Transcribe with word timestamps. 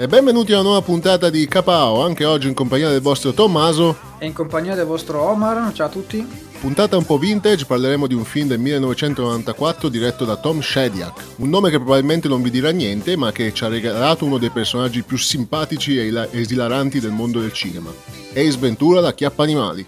E 0.00 0.06
benvenuti 0.06 0.54
a 0.54 0.60
una 0.60 0.68
nuova 0.70 0.80
puntata 0.80 1.28
di 1.28 1.46
Capao, 1.46 2.02
anche 2.02 2.24
oggi 2.24 2.48
in 2.48 2.54
compagnia 2.54 2.88
del 2.88 3.02
vostro 3.02 3.34
Tommaso. 3.34 3.98
E 4.16 4.24
in 4.24 4.32
compagnia 4.32 4.74
del 4.74 4.86
vostro 4.86 5.20
Omar, 5.20 5.74
ciao 5.74 5.88
a 5.88 5.90
tutti. 5.90 6.26
Puntata 6.58 6.96
un 6.96 7.04
po' 7.04 7.18
vintage, 7.18 7.66
parleremo 7.66 8.06
di 8.06 8.14
un 8.14 8.24
film 8.24 8.48
del 8.48 8.60
1994 8.60 9.90
diretto 9.90 10.24
da 10.24 10.38
Tom 10.38 10.62
Shadyac, 10.62 11.22
un 11.36 11.50
nome 11.50 11.68
che 11.68 11.76
probabilmente 11.76 12.28
non 12.28 12.40
vi 12.40 12.48
dirà 12.48 12.70
niente, 12.70 13.14
ma 13.14 13.30
che 13.30 13.52
ci 13.52 13.62
ha 13.62 13.68
regalato 13.68 14.24
uno 14.24 14.38
dei 14.38 14.48
personaggi 14.48 15.02
più 15.02 15.18
simpatici 15.18 15.98
e 15.98 16.28
esilaranti 16.30 16.98
del 16.98 17.10
mondo 17.10 17.38
del 17.38 17.52
cinema. 17.52 17.92
Ace 18.30 18.56
Ventura, 18.56 19.00
la 19.00 19.12
chiappa 19.12 19.42
animali. 19.42 19.86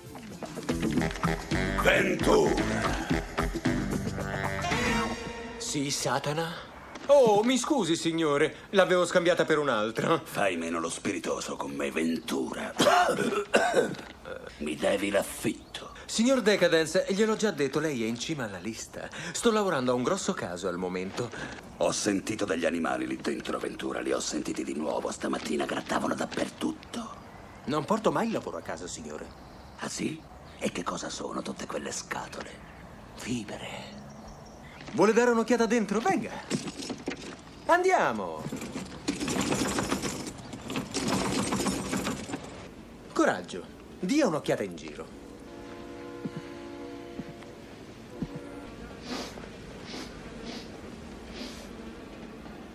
Ventura. 1.82 2.52
Sì, 5.56 5.90
Satana? 5.90 6.70
Oh, 7.06 7.42
mi 7.42 7.58
scusi, 7.58 7.96
signore, 7.96 8.54
l'avevo 8.70 9.04
scambiata 9.04 9.44
per 9.44 9.58
un'altra. 9.58 10.20
Fai 10.22 10.56
meno 10.56 10.78
lo 10.80 10.88
spiritoso 10.88 11.56
con 11.56 11.72
me, 11.72 11.90
Ventura. 11.90 12.72
Mi 14.58 14.76
devi 14.76 15.10
l'affitto. 15.10 15.90
Signor 16.06 16.42
Decadence, 16.42 17.06
gliel'ho 17.08 17.36
già 17.36 17.50
detto, 17.50 17.80
lei 17.80 18.04
è 18.04 18.06
in 18.06 18.18
cima 18.18 18.44
alla 18.44 18.58
lista. 18.58 19.08
Sto 19.32 19.50
lavorando 19.50 19.92
a 19.92 19.94
un 19.94 20.02
grosso 20.02 20.32
caso 20.32 20.68
al 20.68 20.76
momento. 20.76 21.30
Ho 21.78 21.90
sentito 21.90 22.44
degli 22.44 22.66
animali 22.66 23.06
lì 23.06 23.16
dentro, 23.16 23.58
Ventura. 23.58 24.00
Li 24.00 24.12
ho 24.12 24.20
sentiti 24.20 24.62
di 24.62 24.74
nuovo. 24.74 25.10
Stamattina 25.10 25.64
grattavano 25.64 26.14
dappertutto. 26.14 27.20
Non 27.64 27.84
porto 27.84 28.12
mai 28.12 28.26
il 28.26 28.32
lavoro 28.32 28.58
a 28.58 28.62
casa, 28.62 28.86
signore. 28.86 29.26
Ah 29.78 29.88
sì? 29.88 30.20
E 30.58 30.70
che 30.70 30.82
cosa 30.82 31.08
sono 31.08 31.42
tutte 31.42 31.66
quelle 31.66 31.90
scatole? 31.90 32.50
Fibre. 33.14 34.00
Vuole 34.92 35.12
dare 35.12 35.30
un'occhiata 35.30 35.66
dentro? 35.66 35.98
Venga. 36.00 36.30
Andiamo. 37.72 38.42
Coraggio. 43.14 43.64
Dia 43.98 44.26
un'occhiata 44.26 44.62
in 44.62 44.76
giro. 44.76 45.06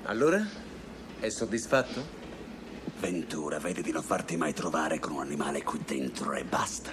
Allora? 0.06 0.44
È 1.20 1.30
soddisfatto? 1.30 2.04
Ventura, 3.00 3.60
vedi 3.60 3.84
di 3.84 3.92
non 3.92 4.02
farti 4.02 4.36
mai 4.36 4.54
trovare 4.54 4.98
con 4.98 5.12
un 5.14 5.22
animale 5.22 5.62
qui 5.62 5.80
dentro 5.86 6.34
e 6.34 6.44
basta. 6.44 6.90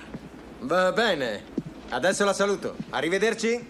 Va 0.60 0.92
bene. 0.92 1.42
Adesso 1.88 2.26
la 2.26 2.34
saluto. 2.34 2.76
Arrivederci. 2.91 3.66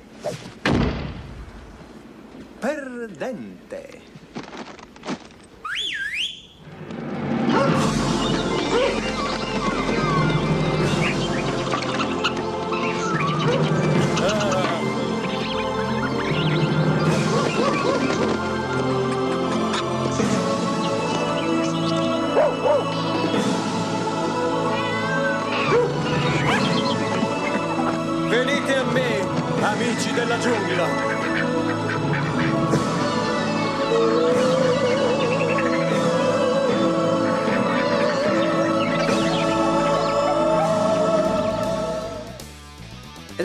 Perdente. 2.59 4.14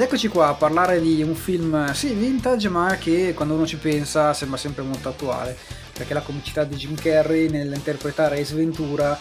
Eccoci 0.09 0.27
qua 0.27 0.47
a 0.47 0.53
parlare 0.55 0.99
di 0.99 1.21
un 1.21 1.35
film, 1.35 1.91
sì, 1.93 2.15
vintage, 2.15 2.67
ma 2.67 2.95
che 2.95 3.35
quando 3.35 3.53
uno 3.53 3.67
ci 3.67 3.77
pensa 3.77 4.33
sembra 4.33 4.57
sempre 4.57 4.81
molto 4.81 5.07
attuale. 5.07 5.55
Perché 5.93 6.15
la 6.15 6.21
comicità 6.21 6.63
di 6.63 6.75
Jim 6.75 6.95
Carrey 6.95 7.47
nell'interpretare 7.47 8.39
Ace 8.39 8.55
Ventura 8.55 9.15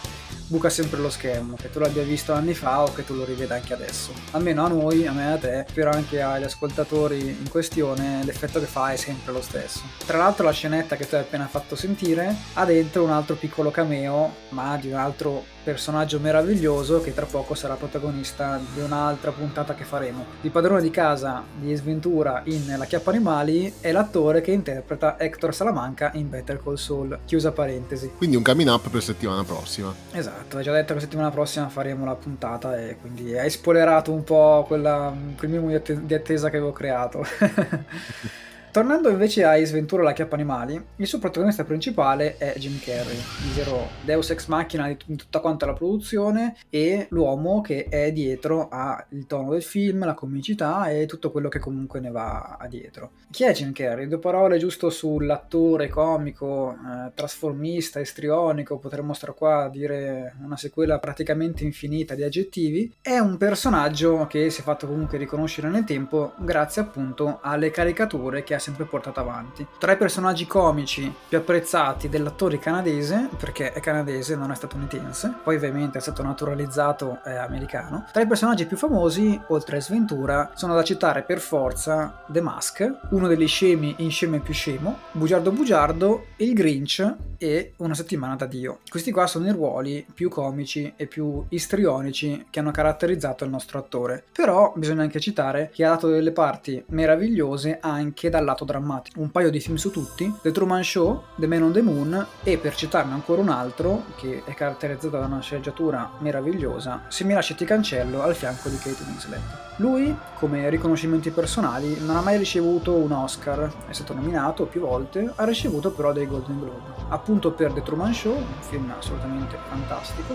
buca 0.48 0.68
sempre 0.70 0.98
lo 0.98 1.10
schermo, 1.10 1.56
che 1.56 1.70
tu 1.70 1.78
l'abbia 1.78 2.02
visto 2.02 2.32
anni 2.32 2.54
fa 2.54 2.82
o 2.82 2.92
che 2.92 3.04
tu 3.04 3.14
lo 3.14 3.24
riveda 3.24 3.54
anche 3.54 3.74
adesso. 3.74 4.12
Almeno 4.32 4.64
a 4.64 4.68
noi, 4.68 5.06
a 5.06 5.12
me 5.12 5.28
e 5.28 5.32
a 5.32 5.38
te, 5.38 5.66
spero 5.68 5.90
anche 5.90 6.20
agli 6.20 6.44
ascoltatori 6.44 7.18
in 7.18 7.48
questione, 7.48 8.24
l'effetto 8.24 8.58
che 8.58 8.66
fa 8.66 8.92
è 8.92 8.96
sempre 8.96 9.32
lo 9.32 9.42
stesso. 9.42 9.80
Tra 10.06 10.18
l'altro 10.18 10.44
la 10.44 10.52
scenetta 10.52 10.96
che 10.96 11.08
tu 11.08 11.14
hai 11.14 11.20
appena 11.20 11.46
fatto 11.46 11.76
sentire 11.76 12.34
ha 12.54 12.64
dentro 12.64 13.04
un 13.04 13.10
altro 13.10 13.36
piccolo 13.36 13.70
cameo, 13.70 14.34
ma 14.50 14.76
di 14.76 14.90
un 14.90 14.98
altro 14.98 15.56
personaggio 15.68 16.18
meraviglioso 16.18 17.02
che 17.02 17.12
tra 17.12 17.26
poco 17.26 17.54
sarà 17.54 17.74
protagonista 17.74 18.58
di 18.72 18.80
un'altra 18.80 19.32
puntata 19.32 19.74
che 19.74 19.84
faremo. 19.84 20.24
Il 20.40 20.50
padrone 20.50 20.80
di 20.80 20.90
casa 20.90 21.44
di 21.54 21.74
Sventura 21.74 22.40
in 22.44 22.74
La 22.78 22.86
Chiappa 22.86 23.10
Animali 23.10 23.74
è 23.80 23.92
l'attore 23.92 24.40
che 24.40 24.52
interpreta 24.52 25.18
Hector 25.18 25.54
Salamanca 25.54 26.12
in 26.14 26.30
Better 26.30 26.58
Call 26.62 26.76
Saul. 26.76 27.18
Chiusa 27.26 27.52
parentesi. 27.52 28.12
Quindi 28.16 28.36
un 28.36 28.42
coming 28.42 28.70
up 28.70 28.88
per 28.88 29.02
settimana 29.02 29.44
prossima. 29.44 29.94
Esatto, 30.12 30.37
hai 30.50 30.62
già 30.62 30.72
detto 30.72 30.94
che 30.94 31.00
settimana 31.00 31.30
prossima 31.30 31.68
faremo 31.68 32.04
la 32.04 32.14
puntata 32.14 32.78
e 32.78 32.96
quindi 33.00 33.36
hai 33.36 33.50
spoilerato 33.50 34.12
un 34.12 34.24
po' 34.24 34.64
quella, 34.66 35.12
quel 35.36 35.50
minimo 35.50 35.78
di 35.78 36.14
attesa 36.14 36.50
che 36.50 36.56
avevo 36.56 36.72
creato. 36.72 37.24
Tornando 38.78 39.08
invece 39.08 39.42
a 39.42 39.54
Ace 39.54 39.72
Ventura 39.72 40.04
la 40.04 40.12
chiappa 40.12 40.36
animali, 40.36 40.80
il 40.98 41.06
suo 41.08 41.18
protagonista 41.18 41.64
principale 41.64 42.36
è 42.36 42.54
Jim 42.58 42.78
Carrey, 42.78 43.16
il 43.16 43.52
vero 43.56 43.88
deus 44.04 44.30
ex 44.30 44.46
machina 44.46 44.86
di 44.86 45.16
tutta 45.16 45.40
quanta 45.40 45.66
la 45.66 45.72
produzione 45.72 46.54
e 46.70 47.08
l'uomo 47.10 47.60
che 47.60 47.86
è 47.86 48.12
dietro 48.12 48.68
al 48.68 49.04
tono 49.26 49.50
del 49.50 49.64
film, 49.64 50.04
la 50.04 50.14
comicità 50.14 50.88
e 50.90 51.06
tutto 51.06 51.32
quello 51.32 51.48
che 51.48 51.58
comunque 51.58 51.98
ne 51.98 52.12
va 52.12 52.56
dietro. 52.70 53.10
Chi 53.32 53.42
è 53.42 53.52
Jim 53.52 53.72
Carrey? 53.72 54.06
Due 54.06 54.20
parole 54.20 54.58
giusto 54.58 54.90
sull'attore 54.90 55.88
comico, 55.88 56.70
eh, 56.70 57.10
trasformista, 57.14 57.98
istrionico, 57.98 58.78
potremmo 58.78 59.12
stare 59.12 59.34
qua 59.34 59.64
a 59.64 59.68
dire 59.68 60.36
una 60.40 60.56
sequela 60.56 61.00
praticamente 61.00 61.64
infinita 61.64 62.14
di 62.14 62.22
aggettivi. 62.22 62.94
È 63.02 63.18
un 63.18 63.38
personaggio 63.38 64.28
che 64.28 64.50
si 64.50 64.60
è 64.60 64.62
fatto 64.62 64.86
comunque 64.86 65.18
riconoscere 65.18 65.68
nel 65.68 65.82
tempo 65.82 66.34
grazie 66.38 66.82
appunto 66.82 67.40
alle 67.42 67.72
caricature 67.72 68.44
che 68.44 68.54
ha 68.54 68.66
sempre 68.68 68.84
portato 68.84 69.20
avanti. 69.20 69.66
Tra 69.78 69.92
i 69.92 69.96
personaggi 69.96 70.46
comici 70.46 71.12
più 71.28 71.38
apprezzati 71.38 72.08
dell'attore 72.08 72.58
canadese, 72.58 73.28
perché 73.36 73.72
è 73.72 73.80
canadese, 73.80 74.36
non 74.36 74.50
è 74.50 74.54
statunitense, 74.54 75.34
poi 75.42 75.56
ovviamente 75.56 75.98
è 75.98 76.00
stato 76.00 76.22
naturalizzato 76.22 77.20
è 77.24 77.34
americano. 77.34 78.06
Tra 78.12 78.22
i 78.22 78.26
personaggi 78.26 78.66
più 78.66 78.76
famosi, 78.76 79.40
oltre 79.48 79.78
a 79.78 79.80
Sventura, 79.80 80.50
sono 80.54 80.74
da 80.74 80.84
citare 80.84 81.22
per 81.22 81.40
forza 81.40 82.24
The 82.26 82.40
Mask, 82.40 82.90
uno 83.10 83.26
degli 83.26 83.48
scemi 83.48 83.94
in 83.98 84.10
sceme 84.10 84.40
più 84.40 84.52
scemo, 84.52 84.98
Bugiardo 85.12 85.50
Bugiardo, 85.50 86.26
Il 86.36 86.52
Grinch 86.52 87.14
e 87.38 87.72
Una 87.76 87.94
settimana 87.94 88.34
da 88.36 88.46
Dio. 88.46 88.80
Questi 88.88 89.12
qua 89.12 89.26
sono 89.26 89.46
i 89.46 89.52
ruoli 89.52 90.04
più 90.12 90.28
comici 90.28 90.92
e 90.96 91.06
più 91.06 91.44
istrionici 91.50 92.46
che 92.50 92.58
hanno 92.58 92.72
caratterizzato 92.72 93.44
il 93.44 93.50
nostro 93.50 93.78
attore. 93.78 94.24
Però 94.32 94.72
bisogna 94.76 95.02
anche 95.02 95.20
citare 95.20 95.70
che 95.72 95.84
ha 95.84 95.90
dato 95.90 96.08
delle 96.08 96.32
parti 96.32 96.82
meravigliose 96.88 97.78
anche 97.80 98.28
dal 98.28 98.44
lato 98.48 98.64
drammatico. 98.64 99.20
Un 99.20 99.30
paio 99.30 99.50
di 99.50 99.60
film 99.60 99.76
su 99.76 99.90
tutti, 99.90 100.32
The 100.42 100.50
Truman 100.52 100.82
Show, 100.82 101.24
The 101.36 101.46
Man 101.46 101.62
on 101.62 101.72
the 101.72 101.82
Moon 101.82 102.26
e 102.42 102.58
per 102.58 102.74
citarne 102.74 103.12
ancora 103.12 103.40
un 103.40 103.50
altro 103.50 104.04
che 104.16 104.42
è 104.44 104.54
caratterizzato 104.54 105.18
da 105.18 105.26
una 105.26 105.40
sceneggiatura 105.40 106.10
meravigliosa, 106.18 107.02
Se 107.08 107.24
mi 107.24 107.34
lasci 107.34 107.54
ti 107.54 107.64
cancello 107.64 108.22
al 108.22 108.34
fianco 108.34 108.68
di 108.68 108.76
Kate 108.76 109.02
Winslet. 109.04 109.66
Lui, 109.76 110.16
come 110.38 110.68
riconoscimenti 110.70 111.30
personali, 111.30 112.00
non 112.00 112.16
ha 112.16 112.20
mai 112.20 112.36
ricevuto 112.36 112.94
un 112.94 113.12
Oscar, 113.12 113.70
è 113.86 113.92
stato 113.92 114.14
nominato 114.14 114.64
più 114.64 114.80
volte, 114.80 115.32
ha 115.34 115.44
ricevuto 115.44 115.92
però 115.92 116.12
dei 116.12 116.26
Golden 116.26 116.58
Globe. 116.58 117.06
appunto 117.10 117.52
per 117.52 117.72
The 117.72 117.82
Truman 117.82 118.12
Show, 118.12 118.34
un 118.34 118.44
film 118.60 118.92
assolutamente 118.96 119.56
fantastico, 119.68 120.34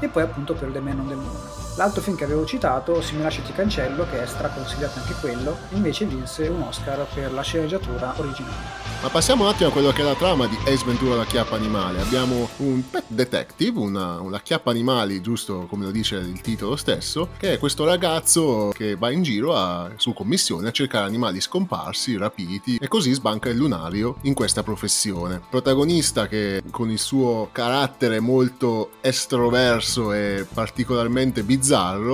e 0.00 0.08
poi 0.08 0.22
appunto 0.22 0.54
per 0.54 0.70
The 0.70 0.80
Man 0.80 1.00
on 1.00 1.08
the 1.08 1.14
Moon. 1.14 1.63
L'altro 1.76 2.02
film 2.02 2.16
che 2.16 2.22
avevo 2.22 2.46
citato, 2.46 3.02
Se 3.02 3.14
mi 3.14 3.22
lasci 3.22 3.42
ti 3.42 3.52
cancello, 3.52 4.06
che 4.08 4.22
è 4.22 4.26
straconsigliato 4.26 5.00
anche 5.00 5.14
quello, 5.20 5.56
invece 5.70 6.04
vinse 6.04 6.46
un 6.46 6.62
Oscar 6.62 7.04
per 7.12 7.32
la 7.32 7.42
sceneggiatura 7.42 8.14
originale. 8.16 8.82
Ma 9.02 9.08
passiamo 9.08 9.42
un 9.42 9.48
attimo 9.48 9.68
a 9.68 9.72
quello 9.72 9.90
che 9.90 10.00
è 10.00 10.04
la 10.04 10.14
trama 10.14 10.46
di 10.46 10.56
Ace 10.66 10.84
Ventura 10.84 11.16
la 11.16 11.26
chiappa 11.26 11.56
animale. 11.56 12.00
Abbiamo 12.00 12.48
un 12.58 12.88
pet 12.88 13.04
detective, 13.08 13.78
una, 13.78 14.20
una 14.20 14.40
chiappa 14.40 14.70
animali, 14.70 15.20
giusto 15.20 15.66
come 15.68 15.84
lo 15.84 15.90
dice 15.90 16.14
il 16.14 16.40
titolo 16.40 16.76
stesso, 16.76 17.30
che 17.36 17.54
è 17.54 17.58
questo 17.58 17.84
ragazzo 17.84 18.72
che 18.72 18.94
va 18.94 19.10
in 19.10 19.22
giro 19.22 19.56
a, 19.56 19.90
su 19.96 20.12
commissione 20.12 20.68
a 20.68 20.72
cercare 20.72 21.06
animali 21.06 21.40
scomparsi, 21.40 22.16
rapiti 22.16 22.78
e 22.80 22.86
così 22.88 23.12
sbanca 23.12 23.48
il 23.48 23.56
lunario 23.56 24.18
in 24.22 24.32
questa 24.32 24.62
professione. 24.62 25.42
Protagonista 25.50 26.28
che 26.28 26.62
con 26.70 26.88
il 26.90 27.00
suo 27.00 27.48
carattere 27.52 28.20
molto 28.20 28.92
estroverso 29.00 30.12
e 30.12 30.46
particolarmente 30.50 31.42
bizzarro 31.42 31.63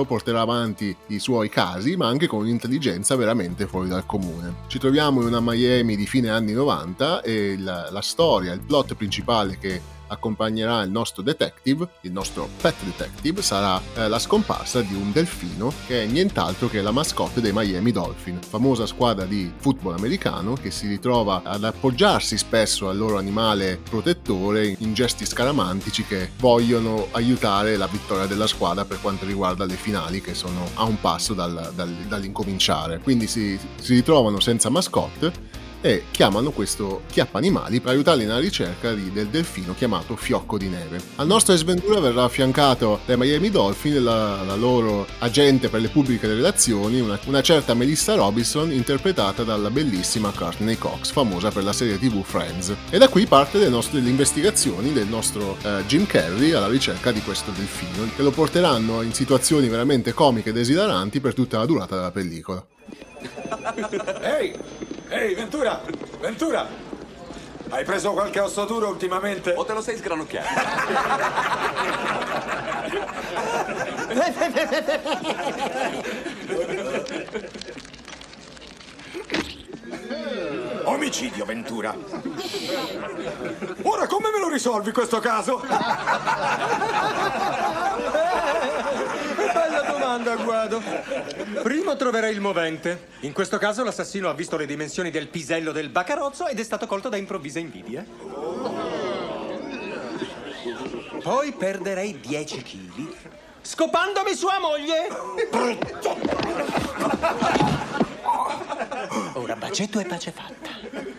porterà 0.05 0.41
avanti 0.41 0.95
i 1.07 1.19
suoi 1.19 1.49
casi, 1.49 1.95
ma 1.95 2.07
anche 2.07 2.27
con 2.27 2.39
un'intelligenza 2.39 3.15
veramente 3.15 3.67
fuori 3.67 3.89
dal 3.89 4.05
comune. 4.05 4.55
Ci 4.67 4.79
troviamo 4.79 5.21
in 5.21 5.27
una 5.27 5.41
Miami 5.41 5.95
di 5.95 6.05
fine 6.05 6.29
anni 6.29 6.53
90 6.53 6.69
90 6.71 7.21
e 7.21 7.57
la, 7.57 7.89
la 7.91 8.01
storia, 8.01 8.53
il 8.53 8.61
plot 8.61 8.95
principale 8.95 9.57
che 9.57 9.81
accompagnerà 10.11 10.81
il 10.83 10.91
nostro 10.91 11.21
detective, 11.21 11.87
il 12.01 12.11
nostro 12.11 12.49
pet 12.59 12.75
detective, 12.83 13.41
sarà 13.41 13.81
eh, 13.95 14.07
la 14.07 14.19
scomparsa 14.19 14.81
di 14.81 14.93
un 14.93 15.11
delfino 15.11 15.71
che 15.87 16.03
è 16.03 16.05
nient'altro 16.05 16.67
che 16.67 16.81
la 16.81 16.91
mascotte 16.91 17.41
dei 17.41 17.53
Miami 17.53 17.91
Dolphin, 17.91 18.39
famosa 18.41 18.85
squadra 18.85 19.25
di 19.25 19.51
football 19.57 19.95
americano 19.95 20.53
che 20.53 20.69
si 20.71 20.87
ritrova 20.87 21.41
ad 21.43 21.63
appoggiarsi 21.63 22.37
spesso 22.37 22.89
al 22.89 22.97
loro 22.97 23.17
animale 23.17 23.77
protettore 23.77 24.75
in 24.79 24.93
gesti 24.93 25.25
scaramantici 25.25 26.03
che 26.03 26.31
vogliono 26.37 27.07
aiutare 27.11 27.77
la 27.77 27.87
vittoria 27.87 28.25
della 28.25 28.47
squadra 28.47 28.85
per 28.85 28.99
quanto 29.01 29.25
riguarda 29.25 29.65
le 29.65 29.75
finali 29.75 30.21
che 30.21 30.33
sono 30.33 30.69
a 30.75 30.83
un 30.83 30.99
passo 30.99 31.33
dal, 31.33 31.71
dal, 31.73 31.89
dall'incominciare. 32.07 32.99
Quindi 32.99 33.27
si, 33.27 33.57
si 33.79 33.93
ritrovano 33.93 34.39
senza 34.39 34.69
mascotte 34.69 35.59
e 35.81 36.05
chiamano 36.11 36.51
questo 36.51 37.01
chiappa 37.09 37.39
animali 37.39 37.81
per 37.81 37.91
aiutarli 37.91 38.25
nella 38.25 38.39
ricerca 38.39 38.93
di, 38.93 39.11
del 39.11 39.27
delfino 39.27 39.73
chiamato 39.73 40.15
Fiocco 40.15 40.57
di 40.57 40.69
Neve. 40.69 41.01
Al 41.15 41.27
nostro 41.27 41.55
sventura 41.55 41.99
verrà 41.99 42.23
affiancato 42.23 42.99
dai 43.05 43.17
Miami 43.17 43.49
Dolphin 43.49 44.03
la, 44.03 44.43
la 44.43 44.55
loro 44.55 45.07
agente 45.19 45.69
per 45.69 45.81
le 45.81 45.89
pubbliche 45.89 46.27
relazioni, 46.27 46.99
una, 46.99 47.19
una, 47.25 47.41
certa 47.41 47.73
Melissa 47.73 48.15
Robinson 48.15 48.71
interpretata 48.71 49.43
dalla 49.43 49.69
bellissima 49.69 50.31
Courtney 50.31 50.77
Cox, 50.77 51.11
famosa 51.11 51.49
per 51.49 51.63
la 51.63 51.73
serie 51.73 51.97
tv 51.97 52.23
Friends. 52.23 52.73
E 52.89 52.97
da 52.97 53.07
qui 53.09 53.25
parte 53.25 53.57
le, 53.57 53.69
nostre, 53.69 53.99
le 53.99 54.09
investigazioni 54.09 54.93
del 54.93 55.07
nostro 55.07 55.57
eh, 55.63 55.83
Jim 55.87 56.05
Carrey 56.05 56.51
alla 56.51 56.67
ricerca 56.67 57.11
di 57.11 57.21
questo 57.21 57.51
delfino, 57.51 58.09
che 58.15 58.21
lo 58.21 58.31
porteranno 58.31 59.01
in 59.01 59.13
situazioni 59.13 59.67
veramente 59.67 60.13
comiche 60.13 60.49
ed 60.49 60.57
esilaranti 60.57 61.19
per 61.19 61.33
tutta 61.33 61.57
la 61.57 61.65
durata 61.65 61.95
della 61.95 62.11
pellicola. 62.11 62.65
Ehi! 64.21 64.80
Ehi, 65.13 65.33
Ventura! 65.35 65.81
Ventura! 66.21 66.65
Hai 67.69 67.83
preso 67.83 68.13
qualche 68.13 68.39
ossatura 68.39 68.87
ultimamente? 68.87 69.51
O 69.53 69.65
te 69.65 69.73
lo 69.73 69.81
sei 69.81 69.97
sgranocchiato? 69.97 70.47
Omicidio, 80.85 81.43
Ventura. 81.43 81.93
Ora 83.83 84.07
come 84.07 84.31
me 84.31 84.39
lo 84.39 84.47
risolvi 84.47 84.93
questo 84.93 85.19
caso? 85.19 85.61
Domanda, 90.11 90.35
Guado. 90.35 90.81
Primo 91.63 91.95
troverai 91.95 92.33
il 92.33 92.41
movente. 92.41 93.07
In 93.21 93.31
questo 93.31 93.57
caso 93.57 93.83
l'assassino 93.83 94.29
ha 94.29 94.33
visto 94.33 94.57
le 94.57 94.65
dimensioni 94.65 95.09
del 95.09 95.27
pisello 95.27 95.71
del 95.71 95.89
bacarozzo 95.89 96.47
ed 96.47 96.59
è 96.59 96.63
stato 96.63 96.85
colto 96.85 97.07
da 97.07 97.15
improvvisa 97.15 97.59
invidia. 97.59 98.05
Poi 101.23 101.51
perderei 101.53 102.19
10 102.19 102.61
kg 102.61 103.13
scopandomi 103.61 104.33
sua 104.33 104.59
moglie. 104.59 105.07
Ora 109.33 109.55
bacetto 109.55 109.99
e 109.99 110.05
pace 110.05 110.31
fatta. 110.31 111.10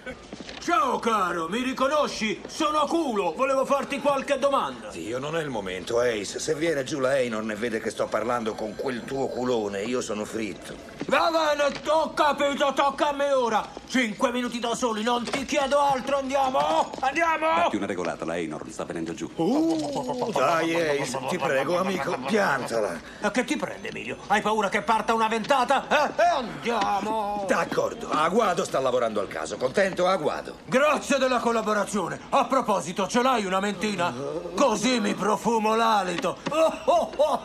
Ciao 0.62 1.00
caro, 1.00 1.48
mi 1.48 1.60
riconosci? 1.60 2.40
Sono 2.46 2.86
culo, 2.86 3.34
volevo 3.34 3.64
farti 3.64 3.98
qualche 3.98 4.38
domanda. 4.38 4.90
Dio, 4.90 5.18
non 5.18 5.36
è 5.36 5.42
il 5.42 5.48
momento, 5.48 5.98
Ace. 5.98 6.38
Se 6.38 6.54
viene 6.54 6.84
giù 6.84 7.00
la 7.00 7.18
Einor 7.18 7.50
e 7.50 7.56
vede 7.56 7.80
che 7.80 7.90
sto 7.90 8.06
parlando 8.06 8.54
con 8.54 8.76
quel 8.76 9.02
tuo 9.02 9.26
culone, 9.26 9.82
io 9.82 10.00
sono 10.00 10.24
fritto. 10.24 10.76
Va 11.06 11.30
bene, 11.32 11.80
ho 11.88 12.14
capito, 12.14 12.72
tocca 12.74 13.08
a 13.08 13.12
me 13.12 13.32
ora. 13.32 13.68
Cinque 13.88 14.30
minuti 14.30 14.60
da 14.60 14.76
soli, 14.76 15.02
non 15.02 15.24
ti 15.24 15.44
chiedo 15.44 15.80
altro, 15.80 16.18
andiamo! 16.18 16.92
Andiamo! 17.00 17.46
Datti 17.56 17.76
una 17.76 17.86
regolata, 17.86 18.24
la 18.24 18.36
Einor 18.36 18.62
sta 18.70 18.84
venendo 18.84 19.14
giù. 19.14 19.28
Uh, 19.34 20.30
dai, 20.32 21.00
Ace, 21.00 21.18
ti 21.28 21.38
prego, 21.38 21.78
amico, 21.78 22.16
piantala. 22.24 23.00
A 23.20 23.30
che 23.32 23.44
ti 23.44 23.56
prende, 23.56 23.88
Emilio? 23.88 24.16
Hai 24.28 24.40
paura 24.40 24.68
che 24.68 24.82
parta 24.82 25.12
una 25.12 25.26
ventata? 25.26 25.88
Eh, 25.88 26.22
eh 26.22 26.36
andiamo! 26.36 27.44
D'accordo, 27.48 28.10
Aguado 28.10 28.64
sta 28.64 28.78
lavorando 28.78 29.18
al 29.18 29.28
caso. 29.28 29.56
Contento, 29.56 30.06
Aguado? 30.06 30.51
Grazie 30.66 31.18
della 31.18 31.38
collaborazione. 31.38 32.20
A 32.30 32.44
proposito, 32.46 33.06
ce 33.06 33.22
l'hai 33.22 33.44
una 33.44 33.60
mentina? 33.60 34.12
Così 34.54 35.00
mi 35.00 35.14
profumo 35.14 35.74
l'alito. 35.74 36.36
Oh, 36.50 36.72
oh, 36.84 37.10
oh, 37.16 37.40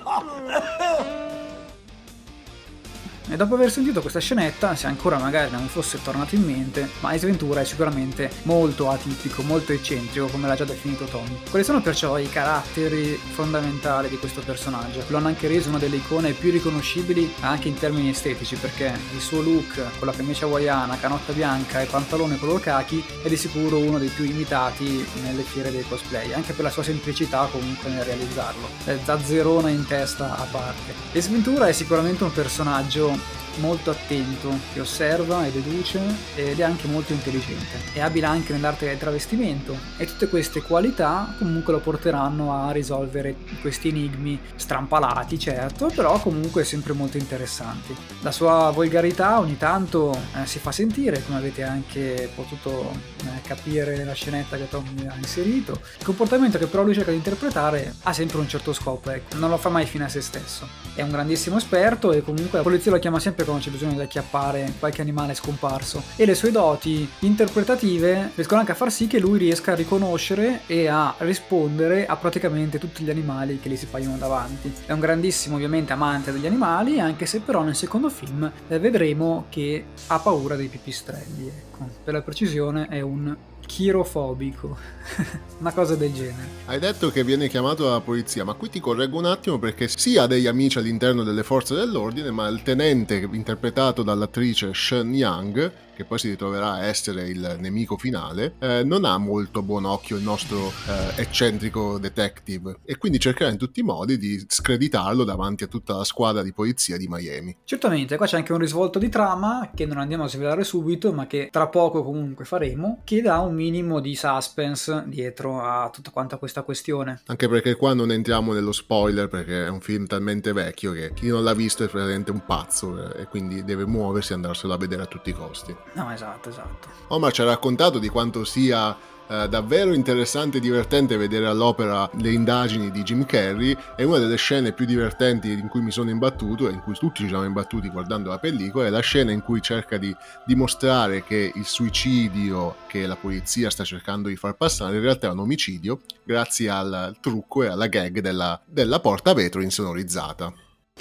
e 3.30 3.36
dopo 3.36 3.56
aver 3.56 3.72
sentito 3.72 4.02
questa 4.02 4.20
scenetta, 4.20 4.76
se 4.76 4.88
ancora 4.88 5.18
magari 5.18 5.52
non 5.52 5.68
fosse 5.68 6.02
tornato 6.02 6.36
in 6.36 6.44
mente, 6.44 6.90
Miles 7.02 7.24
Ventura 7.24 7.62
è 7.62 7.66
sicuramente 7.66 8.30
molto 8.44 8.90
atipico, 8.90 9.42
molto 9.44 9.74
eccentrico, 9.74 10.28
come 10.28 10.48
l'ha 10.48 10.56
già 10.56 10.66
definito 10.66 11.06
Tommy. 11.06 11.40
Quali 11.50 11.66
sono 11.66 11.82
perciò 11.82 12.18
i 12.18 12.30
caratteri 12.30 13.20
fondamentali 13.34 14.10
di 14.10 14.18
questo 14.18 14.42
personaggio? 14.42 15.04
Lo 15.08 15.18
hanno 15.18 15.28
anche 15.28 15.48
reso 15.48 15.70
una 15.70 15.78
delle 15.78 15.98
icone 15.98 16.32
più 16.32 16.52
riconoscibili 16.52 17.34
anche 17.42 17.68
in 17.68 17.78
termini 17.78 18.10
estetici, 18.10 18.56
perché 18.56 18.98
il 19.14 19.22
suo 19.22 19.42
look 19.42 19.82
con 19.98 20.08
la 20.08 20.14
camicia 20.14 20.46
hawaiana, 20.46 20.98
canotta 20.98 21.34
bianca 21.34 21.82
e 21.82 21.86
pantalone 21.86 22.38
color 22.38 22.62
khaki 22.62 23.04
è 23.24 23.28
di 23.28 23.38
sicuro 23.38 23.78
uno 23.78 23.98
dei 23.98 24.10
più 24.10 24.24
imitati 24.24 25.06
nelle 25.22 25.42
fiere 25.44 25.72
dei 25.72 25.86
cosplay, 25.88 26.34
anche 26.34 26.54
per 26.54 26.64
la 26.64 26.72
sua 26.72 26.84
semplicità 26.84 27.48
comunque 27.52 27.90
nel 27.90 28.04
realizzarlo. 28.04 28.68
Zazzerona 29.04 29.70
in 29.70 29.86
testa 29.86 30.38
a 30.38 30.48
parte. 30.50 30.94
E 31.12 31.22
Ventura 31.28 31.68
è 31.68 31.74
sicuramente 31.74 32.24
un 32.24 32.32
personaggio 32.32 33.17
Bye. 33.18 33.47
Molto 33.58 33.92
attento, 33.92 34.52
che 34.74 34.80
osserva 34.80 35.46
e 35.46 35.52
deduce 35.52 36.00
ed 36.36 36.60
è 36.60 36.64
anche 36.64 36.88
molto 36.88 37.14
intelligente. 37.14 37.94
È 37.94 38.00
abile 38.00 38.26
anche 38.26 38.54
nell'arte 38.54 38.86
del 38.86 38.98
travestimento 38.98 39.76
e 39.98 40.06
tutte 40.06 40.28
queste 40.28 40.62
qualità 40.62 41.36
comunque 41.38 41.74
lo 41.74 41.80
porteranno 41.80 42.54
a 42.54 42.72
risolvere 42.72 43.36
questi 43.62 43.90
enigmi 43.90 44.40
strampalati, 44.56 45.40
certo, 45.40 45.92
però 45.94 46.20
comunque 46.20 46.64
sempre 46.64 46.94
molto 46.94 47.18
interessanti. 47.18 47.96
La 48.22 48.32
sua 48.32 48.72
volgarità 48.72 49.40
ogni 49.40 49.58
tanto 49.58 50.14
eh, 50.14 50.46
si 50.46 50.60
fa 50.60 50.72
sentire, 50.72 51.24
come 51.24 51.38
avete 51.38 51.64
anche 51.64 52.30
potuto 52.36 52.92
eh, 53.24 53.42
capire 53.44 53.98
nella 53.98 54.14
scenetta 54.14 54.58
che 54.58 54.68
Tommy 54.70 55.08
ha 55.08 55.16
inserito. 55.16 55.80
Il 55.98 56.06
comportamento 56.06 56.58
che 56.58 56.68
però 56.68 56.84
lui 56.84 56.94
cerca 56.94 57.12
di 57.12 57.18
interpretare 57.18 57.96
ha 58.04 58.14
sempre 58.14 58.38
un 58.40 58.48
certo 58.48 58.74
scopo, 58.74 59.10
ecco, 59.10 59.38
non 59.38 59.50
lo 59.50 59.58
fa 59.58 59.70
mai 59.70 59.86
fine 59.86 60.06
a 60.06 60.10
se 60.10 60.22
stesso. 60.22 60.68
È 60.94 61.02
un 61.02 61.10
grandissimo 61.10 61.58
esperto 61.58 62.12
e 62.12 62.22
comunque 62.22 62.58
la 62.58 62.64
polizia 62.64 62.92
lo 62.92 63.00
chiama 63.00 63.20
sempre 63.20 63.46
quando 63.52 63.64
c'è 63.64 63.72
bisogno 63.72 63.94
di 63.94 64.02
acchiappare 64.02 64.74
qualche 64.80 65.02
animale 65.02 65.34
scomparso. 65.34 66.04
E 66.16 66.26
le 66.26 66.36
sue 66.36 66.52
doti 66.52 67.10
interpretative 67.20 68.32
riescono 68.36 68.60
anche 68.60 68.72
a 68.72 68.76
far 68.76 68.92
sì 68.92 69.08
che 69.08 69.20
lui 69.20 69.38
riesca 69.38 69.72
a 69.72 69.76
riconoscere 69.76 70.62
e 70.68 70.88
a 70.88 71.16
rispondere 71.20 72.06
a 72.06 72.16
praticamente 72.16 72.78
tutti 72.80 73.04
gli 73.04 73.10
animali 73.10 73.60
che 73.60 73.70
gli 73.70 73.78
si 73.78 73.86
paiono 73.86 74.18
davanti. 74.18 74.74
È 74.86 74.92
un 74.92 75.00
grandissimo 75.00 75.56
ovviamente 75.56 75.94
amante 75.94 76.32
degli 76.32 76.46
animali, 76.46 77.00
anche 77.00 77.26
se 77.26 77.40
però 77.40 77.64
nel 77.64 77.76
secondo 77.76 78.10
film 78.10 78.52
eh, 78.68 78.80
vedremo 78.80 79.46
che 79.50 79.86
ha 80.08 80.20
paura 80.20 80.56
dei 80.56 80.68
pipistrelli. 80.68 81.48
Ecco. 81.48 81.88
Per 82.04 82.14
la 82.14 82.22
precisione 82.22 82.88
è 82.88 83.02
un 83.02 83.36
chirofobico, 83.68 84.76
una 85.60 85.72
cosa 85.72 85.96
del 85.96 86.12
genere. 86.12 86.48
Hai 86.66 86.80
detto 86.80 87.12
che 87.12 87.24
viene 87.24 87.48
chiamato 87.48 87.84
dalla 87.84 88.02
polizia, 88.02 88.44
ma 88.44 88.54
qui 88.54 88.70
ti 88.70 88.80
correggo 88.80 89.20
un 89.20 89.26
attimo 89.26 89.60
perché 89.60 89.88
sì 89.88 90.18
ha 90.18 90.26
degli 90.26 90.48
amici 90.48 90.80
all'interno 90.80 91.22
delle 91.22 91.44
forze 91.44 91.76
dell'ordine, 91.76 92.32
ma 92.32 92.48
il 92.48 92.64
tenente 92.64 93.30
interpretato 93.32 94.02
dall'attrice 94.02 94.74
Shen 94.74 95.14
Yang 95.14 95.72
che 95.98 96.06
poi 96.06 96.20
si 96.20 96.30
ritroverà 96.30 96.74
a 96.74 96.86
essere 96.86 97.28
il 97.28 97.58
nemico 97.60 97.98
finale, 97.98 98.54
eh, 98.60 98.84
non 98.84 99.04
ha 99.04 99.18
molto 99.18 99.64
buon 99.64 99.86
occhio 99.86 100.16
il 100.18 100.22
nostro 100.22 100.68
eh, 100.68 101.22
eccentrico 101.22 101.98
detective 101.98 102.78
e 102.86 102.98
quindi 102.98 103.20
cercherà 103.20 103.50
in 103.50 103.58
tutti 103.58 103.80
i 103.80 103.84
modi 103.84 104.20
di 104.20 104.46
screditarlo 104.48 105.24
davanti 105.24 105.64
a 105.64 105.68
tutta 105.68 105.96
la 105.96 106.04
squadra 106.04 106.44
di 106.44 106.54
polizia 106.54 106.98
di 106.98 107.08
Miami. 107.10 107.58
Certamente, 107.64 108.16
qua 108.16 108.28
c'è 108.28 108.38
anche 108.38 108.54
un 108.54 108.60
risvolto 108.60 109.00
di 109.00 109.10
trama 109.10 109.72
che 109.74 109.88
non 109.88 109.98
andiamo 109.98 110.26
a 110.26 110.28
svelare 110.28 110.64
subito, 110.64 111.12
ma 111.14 111.26
che 111.26 111.50
tra 111.52 111.68
poco 111.68 112.04
comunque 112.04 112.46
faremo, 112.46 113.02
che 113.04 113.24
dà 113.24 113.40
un 113.40 113.56
minimo 113.56 114.00
di 114.00 114.16
suspense 114.16 115.06
dietro 115.08 115.64
a 115.64 115.90
tutta 115.92 116.12
quanta 116.12 116.38
questa 116.38 116.62
questione. 116.62 117.22
Anche 117.26 117.50
perché 117.50 117.74
qua 117.76 117.96
non 117.96 118.12
entriamo 118.12 118.54
nello 118.54 118.72
spoiler 118.72 119.30
perché 119.30 119.66
è 119.66 119.70
un 119.70 119.82
film 119.82 120.06
talmente 120.06 120.54
vecchio 120.54 120.92
che 120.92 121.12
chi 121.16 121.30
non 121.30 121.44
l'ha 121.44 121.56
visto 121.56 121.84
è 121.84 121.88
praticamente 121.88 122.30
un 122.30 122.46
pazzo 122.46 123.16
eh, 123.16 123.24
e 123.24 123.26
quindi 123.26 123.64
deve 123.64 123.88
muoversi 123.88 124.34
e 124.34 124.36
andarselo 124.36 124.74
a 124.74 124.78
vedere 124.78 125.02
a 125.02 125.08
tutti 125.08 125.32
i 125.32 125.34
costi. 125.34 125.76
No, 125.94 126.12
esatto, 126.12 126.50
esatto. 126.50 126.88
Omar 127.08 127.32
ci 127.32 127.42
ha 127.42 127.46
raccontato 127.46 128.00
di 128.00 128.10
quanto 128.10 128.44
sia 128.44 128.96
eh, 129.28 129.48
davvero 129.50 129.94
interessante 129.94 130.58
e 130.58 130.60
divertente 130.62 131.18
vedere 131.18 131.48
all'opera 131.48 132.10
le 132.14 132.32
indagini 132.32 132.92
di 132.92 133.04
Jim 133.04 133.26
Carrey 133.26 133.76
e 133.96 134.04
una 134.04 134.20
delle 134.20 134.38
scene 134.38 134.72
più 134.72 134.86
divertenti 134.86 135.52
in 135.52 135.68
cui 135.68 135.82
mi 135.82 135.92
sono 135.92 136.10
imbattuto 136.10 136.70
e 136.70 136.72
in 136.72 136.82
cui 136.82 136.94
tutti 136.94 137.24
ci 137.24 137.28
siamo 137.28 137.44
imbattuti 137.44 137.90
guardando 137.90 138.30
la 138.30 138.40
pellicola 138.40 138.88
è 138.88 138.90
la 138.90 139.02
scena 139.02 139.32
in 139.32 139.42
cui 139.42 139.62
cerca 139.62 139.98
di 139.98 140.16
dimostrare 140.46 141.24
che 141.24 141.52
il 141.54 141.66
suicidio 141.66 142.76
che 142.88 143.06
la 143.06 143.18
polizia 143.18 143.70
sta 143.70 143.84
cercando 143.84 144.30
di 144.30 144.38
far 144.38 144.56
passare 144.56 144.96
in 144.96 145.02
realtà 145.02 145.28
è 145.28 145.32
un 145.32 145.40
omicidio 145.40 146.00
grazie 146.24 146.70
al 146.70 147.18
trucco 147.20 147.64
e 147.64 147.68
alla 147.68 147.88
gag 147.88 148.20
della, 148.20 148.60
della 148.66 149.00
porta 149.00 149.34
vetro 149.34 149.62
insonorizzata. 149.62 150.54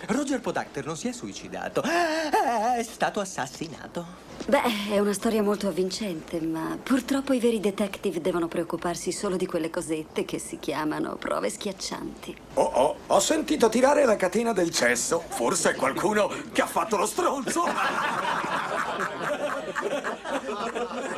Roger 0.04 0.40
Podacter 0.40 0.84
non 0.84 0.96
si 0.96 1.08
è 1.08 1.12
suicidato, 1.12 1.82
è 1.82 2.82
stato 2.82 3.20
assassinato. 3.20 4.24
Beh, 4.46 4.92
è 4.92 4.98
una 4.98 5.14
storia 5.14 5.42
molto 5.42 5.66
avvincente, 5.68 6.40
ma 6.40 6.78
purtroppo 6.80 7.32
i 7.32 7.40
veri 7.40 7.58
detective 7.58 8.20
devono 8.20 8.46
preoccuparsi 8.46 9.10
solo 9.10 9.36
di 9.36 9.46
quelle 9.46 9.70
cosette 9.70 10.24
che 10.24 10.38
si 10.38 10.58
chiamano 10.60 11.16
prove 11.16 11.50
schiaccianti. 11.50 12.36
Oh 12.54 12.62
oh, 12.62 12.96
ho 13.06 13.18
sentito 13.20 13.68
tirare 13.68 14.04
la 14.04 14.16
catena 14.16 14.52
del 14.52 14.70
cesso. 14.70 15.24
Forse 15.26 15.70
è 15.70 15.74
qualcuno 15.74 16.30
che 16.52 16.62
ha 16.62 16.66
fatto 16.66 16.96
lo 16.96 17.06
stronzo. 17.06 17.64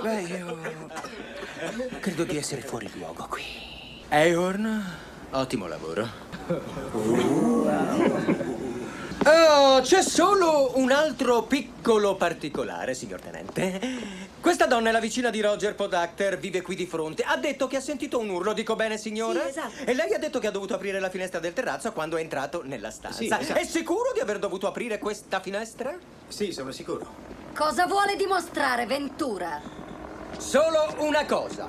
Beh, 0.01 0.21
io 0.23 0.89
credo 2.01 2.25
di 2.25 2.37
essere 2.37 2.63
fuori 2.63 2.89
luogo 2.95 3.27
qui. 3.29 3.43
Aorn, 4.09 4.85
ottimo 5.33 5.67
lavoro. 5.67 6.09
Oh, 9.31 9.83
c'è 9.83 10.01
solo 10.01 10.79
un 10.79 10.91
altro 10.91 11.43
piccolo 11.43 12.15
particolare, 12.15 12.95
signor 12.95 13.21
tenente. 13.21 13.79
Questa 14.41 14.65
donna 14.65 14.89
è 14.89 14.93
la 14.93 15.01
vicina 15.01 15.29
di 15.29 15.43
Roger 15.43 15.75
Podacter, 15.75 16.39
vive 16.39 16.63
qui 16.63 16.75
di 16.75 16.87
fronte. 16.87 17.25
Ha 17.25 17.37
detto 17.37 17.67
che 17.67 17.77
ha 17.77 17.81
sentito 17.81 18.19
un 18.19 18.31
urlo, 18.31 18.55
dico 18.55 18.75
bene, 18.75 18.97
signore? 18.97 19.43
Sì, 19.43 19.49
esatto. 19.49 19.85
E 19.85 19.93
lei 19.93 20.15
ha 20.15 20.19
detto 20.19 20.39
che 20.39 20.47
ha 20.47 20.51
dovuto 20.51 20.73
aprire 20.73 20.99
la 20.99 21.11
finestra 21.11 21.41
del 21.41 21.53
terrazzo 21.53 21.93
quando 21.93 22.17
è 22.17 22.23
entrato 22.23 22.63
nella 22.65 22.91
stanza. 22.91 23.19
Sì, 23.19 23.27
esatto. 23.27 23.53
È 23.53 23.65
sicuro 23.65 24.13
di 24.15 24.21
aver 24.21 24.39
dovuto 24.39 24.67
aprire 24.67 24.99
questa 24.99 25.41
finestra? 25.41 25.95
Sì, 26.27 26.51
sono 26.51 26.73
sicuro. 26.73 27.07
Cosa 27.55 27.87
vuole 27.87 28.17
dimostrare, 28.17 28.87
Ventura? 28.87 29.61
Solo 30.39 30.95
una 31.01 31.27
cosa. 31.27 31.69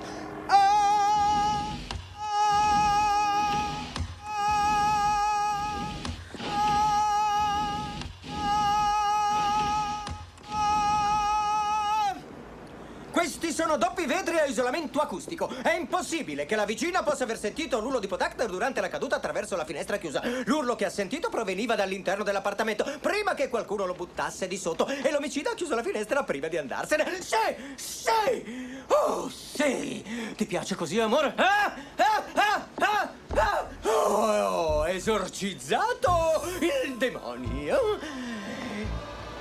Questi 13.20 13.52
sono 13.52 13.76
doppi 13.76 14.06
vetri 14.06 14.40
a 14.40 14.46
isolamento 14.46 15.02
acustico. 15.02 15.50
È 15.62 15.74
impossibile 15.74 16.46
che 16.46 16.56
la 16.56 16.64
vicina 16.64 17.04
possa 17.04 17.26
aver 17.26 17.38
sentito 17.38 17.78
l'urlo 17.82 18.00
di 18.00 18.08
Podacter 18.08 18.50
durante 18.50 18.80
la 18.80 18.88
caduta 18.88 19.18
attraverso 19.18 19.58
la 19.58 19.66
finestra 19.66 19.98
chiusa. 19.98 20.22
L'urlo 20.46 20.78
che 20.78 20.86
ha 20.86 20.90
sentito 20.90 21.28
proveniva 21.28 21.76
dall'interno 21.76 22.24
dell'appartamento, 22.24 22.86
prima 23.02 23.34
che 23.34 23.50
qualcuno 23.50 23.86
lo 23.86 23.94
buttasse 23.94 24.48
di 24.48 24.56
sotto. 24.56 24.88
E 24.88 25.12
l'omicida 25.12 25.52
ha 25.52 25.54
chiuso 25.54 25.76
la 25.76 25.84
finestra 25.84 26.24
prima 26.24 26.48
di 26.48 26.56
andarsene. 26.56 27.22
Sì! 27.22 27.36
Sì! 27.76 28.82
Oh, 28.88 29.30
sì! 29.30 30.34
Ti 30.38 30.46
piace 30.46 30.76
così, 30.76 30.98
amore? 30.98 31.34
Ah! 31.36 31.74
Ah! 31.98 32.24
Ah! 32.36 32.68
Ah! 32.76 33.14
Ah! 33.36 33.68
Oh, 33.90 34.88
esorcizzato 34.88 36.44
il 36.62 36.96
demonio. 36.96 38.00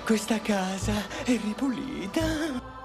Questa 0.05 0.41
casa 0.41 0.95
è 1.23 1.39
ripulita. 1.41 2.78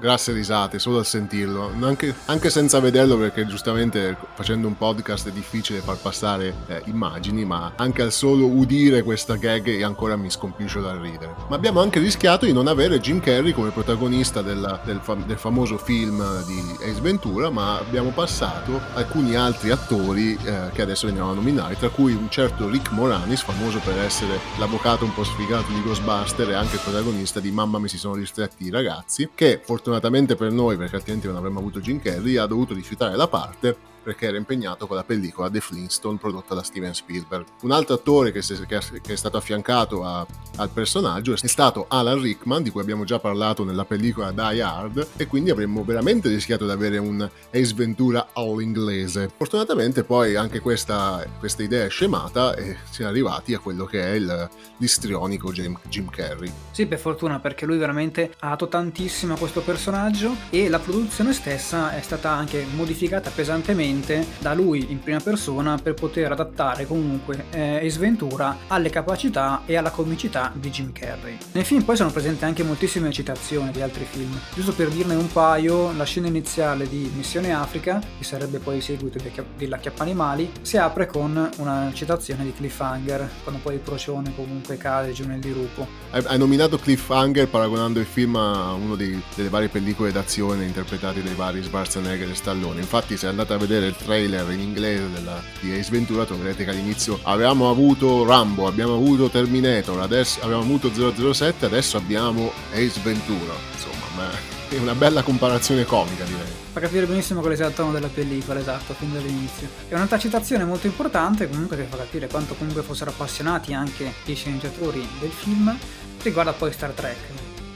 Grasse 0.00 0.30
risate 0.30 0.78
solo 0.78 0.98
al 0.98 1.06
sentirlo, 1.06 1.72
anche, 1.80 2.14
anche, 2.26 2.50
senza 2.50 2.78
vederlo 2.78 3.18
perché 3.18 3.44
giustamente 3.46 4.16
facendo 4.34 4.68
un 4.68 4.76
podcast 4.76 5.28
è 5.28 5.32
difficile 5.32 5.80
far 5.80 5.96
passare 5.96 6.54
eh, 6.68 6.82
immagini, 6.84 7.44
ma 7.44 7.72
anche 7.74 8.02
al 8.02 8.12
solo 8.12 8.46
udire 8.46 9.02
questa 9.02 9.34
gag 9.34 9.82
ancora 9.82 10.14
mi 10.14 10.30
scompiscio 10.30 10.80
dal 10.80 10.98
ridere. 10.98 11.34
Ma 11.48 11.56
abbiamo 11.56 11.80
anche 11.80 11.98
rischiato 11.98 12.46
di 12.46 12.52
non 12.52 12.68
avere 12.68 13.00
Jim 13.00 13.18
Carrey 13.18 13.50
come 13.52 13.70
protagonista 13.70 14.40
della, 14.40 14.80
del, 14.84 15.00
fam- 15.02 15.26
del, 15.26 15.36
famoso 15.36 15.78
film 15.78 16.44
di 16.44 16.76
Ace 16.84 17.00
Ventura, 17.00 17.50
ma 17.50 17.78
abbiamo 17.78 18.10
passato 18.10 18.80
alcuni 18.94 19.34
altri 19.34 19.70
attori 19.70 20.38
eh, 20.44 20.70
che 20.74 20.82
adesso 20.82 21.08
veniamo 21.08 21.32
a 21.32 21.34
nominare, 21.34 21.76
tra 21.76 21.88
cui 21.88 22.12
un 22.12 22.30
certo 22.30 22.68
Rick 22.68 22.92
Moranis, 22.92 23.42
famoso 23.42 23.80
per 23.80 23.98
essere 23.98 24.38
l'avvocato 24.58 25.04
un 25.04 25.12
po' 25.12 25.24
sfigato 25.24 25.72
di 25.72 25.82
Ghostbuster 25.82 26.50
e 26.50 26.54
anche 26.54 26.78
protagonista 26.78 27.40
di 27.40 27.50
Mamma 27.50 27.80
mi 27.80 27.88
si 27.88 27.98
sono 27.98 28.14
ristretti 28.14 28.64
i 28.64 28.70
ragazzi, 28.70 29.30
che 29.34 29.60
fortunatamente 29.60 29.86
fortunatamente 29.88 30.36
per 30.36 30.52
noi, 30.52 30.76
perché 30.76 30.96
altrimenti 30.96 31.26
non 31.26 31.36
avremmo 31.36 31.60
avuto 31.60 31.80
Jim 31.80 31.98
Carrey, 31.98 32.36
ha 32.36 32.44
dovuto 32.44 32.74
rifiutare 32.74 33.16
la 33.16 33.26
parte 33.26 33.74
perché 34.08 34.24
era 34.24 34.38
impegnato 34.38 34.86
con 34.86 34.96
la 34.96 35.04
pellicola 35.04 35.50
The 35.50 35.60
Flintstone 35.60 36.16
prodotta 36.16 36.54
da 36.54 36.62
Steven 36.62 36.94
Spielberg. 36.94 37.44
Un 37.60 37.72
altro 37.72 37.94
attore 37.94 38.32
che, 38.32 38.40
si, 38.40 38.54
che 38.66 38.80
è 39.06 39.16
stato 39.16 39.36
affiancato 39.36 40.02
a, 40.02 40.26
al 40.56 40.70
personaggio 40.70 41.34
è 41.34 41.46
stato 41.46 41.84
Alan 41.88 42.18
Rickman, 42.18 42.62
di 42.62 42.70
cui 42.70 42.80
abbiamo 42.80 43.04
già 43.04 43.18
parlato 43.18 43.64
nella 43.64 43.84
pellicola 43.84 44.32
Die 44.32 44.62
Hard, 44.62 45.08
e 45.18 45.26
quindi 45.26 45.50
avremmo 45.50 45.84
veramente 45.84 46.30
rischiato 46.30 46.64
di 46.64 46.70
avere 46.70 46.96
un 46.96 47.20
Ace 47.52 47.74
Ventura 47.74 48.28
all'inglese. 48.32 49.30
Fortunatamente 49.36 50.04
poi 50.04 50.36
anche 50.36 50.60
questa, 50.60 51.26
questa 51.38 51.62
idea 51.62 51.84
è 51.84 51.90
scemata 51.90 52.54
e 52.54 52.78
si 52.88 53.02
è 53.02 53.04
arrivati 53.04 53.52
a 53.52 53.58
quello 53.58 53.84
che 53.84 54.02
è 54.02 54.14
il, 54.14 54.48
l'istrionico 54.78 55.52
Jim, 55.52 55.78
Jim 55.86 56.08
Carrey. 56.08 56.50
Sì, 56.70 56.86
per 56.86 56.98
fortuna 56.98 57.40
perché 57.40 57.66
lui 57.66 57.76
veramente 57.76 58.32
ha 58.38 58.48
dato 58.48 58.68
tantissimo 58.68 59.34
a 59.34 59.36
questo 59.36 59.60
personaggio 59.60 60.34
e 60.48 60.70
la 60.70 60.78
produzione 60.78 61.34
stessa 61.34 61.94
è 61.94 62.00
stata 62.00 62.30
anche 62.30 62.64
modificata 62.74 63.28
pesantemente 63.28 63.96
da 64.38 64.54
lui 64.54 64.86
in 64.90 65.00
prima 65.00 65.20
persona 65.20 65.78
per 65.82 65.94
poter 65.94 66.32
adattare 66.32 66.86
comunque 66.86 67.46
eh, 67.50 67.86
Ace 67.86 67.98
Ventura 67.98 68.56
alle 68.68 68.90
capacità 68.90 69.62
e 69.66 69.76
alla 69.76 69.90
comicità 69.90 70.52
di 70.54 70.70
Jim 70.70 70.92
Carrey. 70.92 71.36
Nel 71.52 71.64
film 71.64 71.82
poi 71.82 71.96
sono 71.96 72.10
presenti 72.10 72.44
anche 72.44 72.62
moltissime 72.62 73.10
citazioni 73.10 73.70
di 73.70 73.80
altri 73.80 74.06
film, 74.08 74.38
giusto 74.54 74.72
per 74.72 74.88
dirne 74.88 75.14
un 75.14 75.30
paio, 75.30 75.92
la 75.96 76.04
scena 76.04 76.26
iniziale 76.26 76.88
di 76.88 77.10
Missione 77.14 77.52
Africa, 77.52 78.00
che 78.18 78.24
sarebbe 78.24 78.58
poi 78.58 78.76
il 78.76 78.82
seguito 78.82 79.18
della 79.56 79.78
Chiappa 79.78 80.02
Animali, 80.02 80.50
si 80.62 80.76
apre 80.76 81.06
con 81.06 81.50
una 81.56 81.90
citazione 81.92 82.44
di 82.44 82.52
Cliffhanger, 82.52 83.28
quando 83.42 83.60
poi 83.62 83.74
il 83.74 83.80
procione 83.80 84.34
comunque 84.34 84.76
cade 84.76 85.12
giù 85.12 85.26
nel 85.26 85.40
dirupo. 85.40 85.86
Hai, 86.10 86.22
hai 86.26 86.38
nominato 86.38 86.78
Cliffhanger 86.78 87.48
paragonando 87.48 88.00
il 88.00 88.06
film 88.06 88.36
a 88.36 88.72
una 88.72 88.94
delle 88.94 89.48
varie 89.48 89.68
pellicole 89.68 90.12
d'azione 90.12 90.64
interpretate 90.64 91.22
dai 91.22 91.34
vari 91.34 91.62
Schwarzenegger 91.62 92.30
e 92.30 92.34
Stallone, 92.34 92.80
infatti 92.80 93.16
se 93.16 93.26
andate 93.26 93.52
a 93.52 93.56
vedere 93.56 93.87
il 93.88 93.96
trailer 93.96 94.50
in 94.50 94.60
inglese 94.60 95.10
della, 95.10 95.42
di 95.60 95.72
Ace 95.72 95.90
Ventura 95.90 96.24
troverete 96.24 96.64
che 96.64 96.70
all'inizio 96.70 97.18
avevamo 97.22 97.70
avuto 97.70 98.24
Rambo, 98.24 98.66
abbiamo 98.66 98.94
avuto 98.94 99.28
Terminator, 99.28 100.00
adesso 100.00 100.40
abbiamo 100.42 100.62
avuto 100.62 100.90
007, 101.32 101.66
adesso 101.66 101.96
abbiamo 101.96 102.52
Ace 102.72 103.00
Ventura. 103.02 103.54
Insomma, 103.72 104.30
è 104.68 104.78
una 104.78 104.94
bella 104.94 105.22
comparazione 105.22 105.84
comica 105.84 106.24
direi. 106.24 106.46
Fa 106.72 106.80
capire 106.80 107.06
benissimo 107.06 107.40
qual 107.40 107.56
è 107.56 107.66
il 107.66 107.72
tono 107.74 107.90
della 107.92 108.08
pellicola, 108.08 108.60
esatto, 108.60 108.94
fin 108.94 109.12
dall'inizio. 109.12 109.68
È 109.88 109.94
un'altra 109.94 110.18
citazione 110.18 110.64
molto 110.64 110.86
importante 110.86 111.48
comunque 111.48 111.76
che 111.76 111.84
fa 111.84 111.96
capire 111.96 112.28
quanto 112.28 112.54
comunque 112.54 112.82
fossero 112.82 113.10
appassionati 113.10 113.72
anche 113.72 114.12
i 114.26 114.34
sceneggiatori 114.34 115.06
del 115.18 115.30
film, 115.30 115.76
riguarda 116.22 116.52
poi 116.52 116.72
Star 116.72 116.90
Trek. 116.90 117.16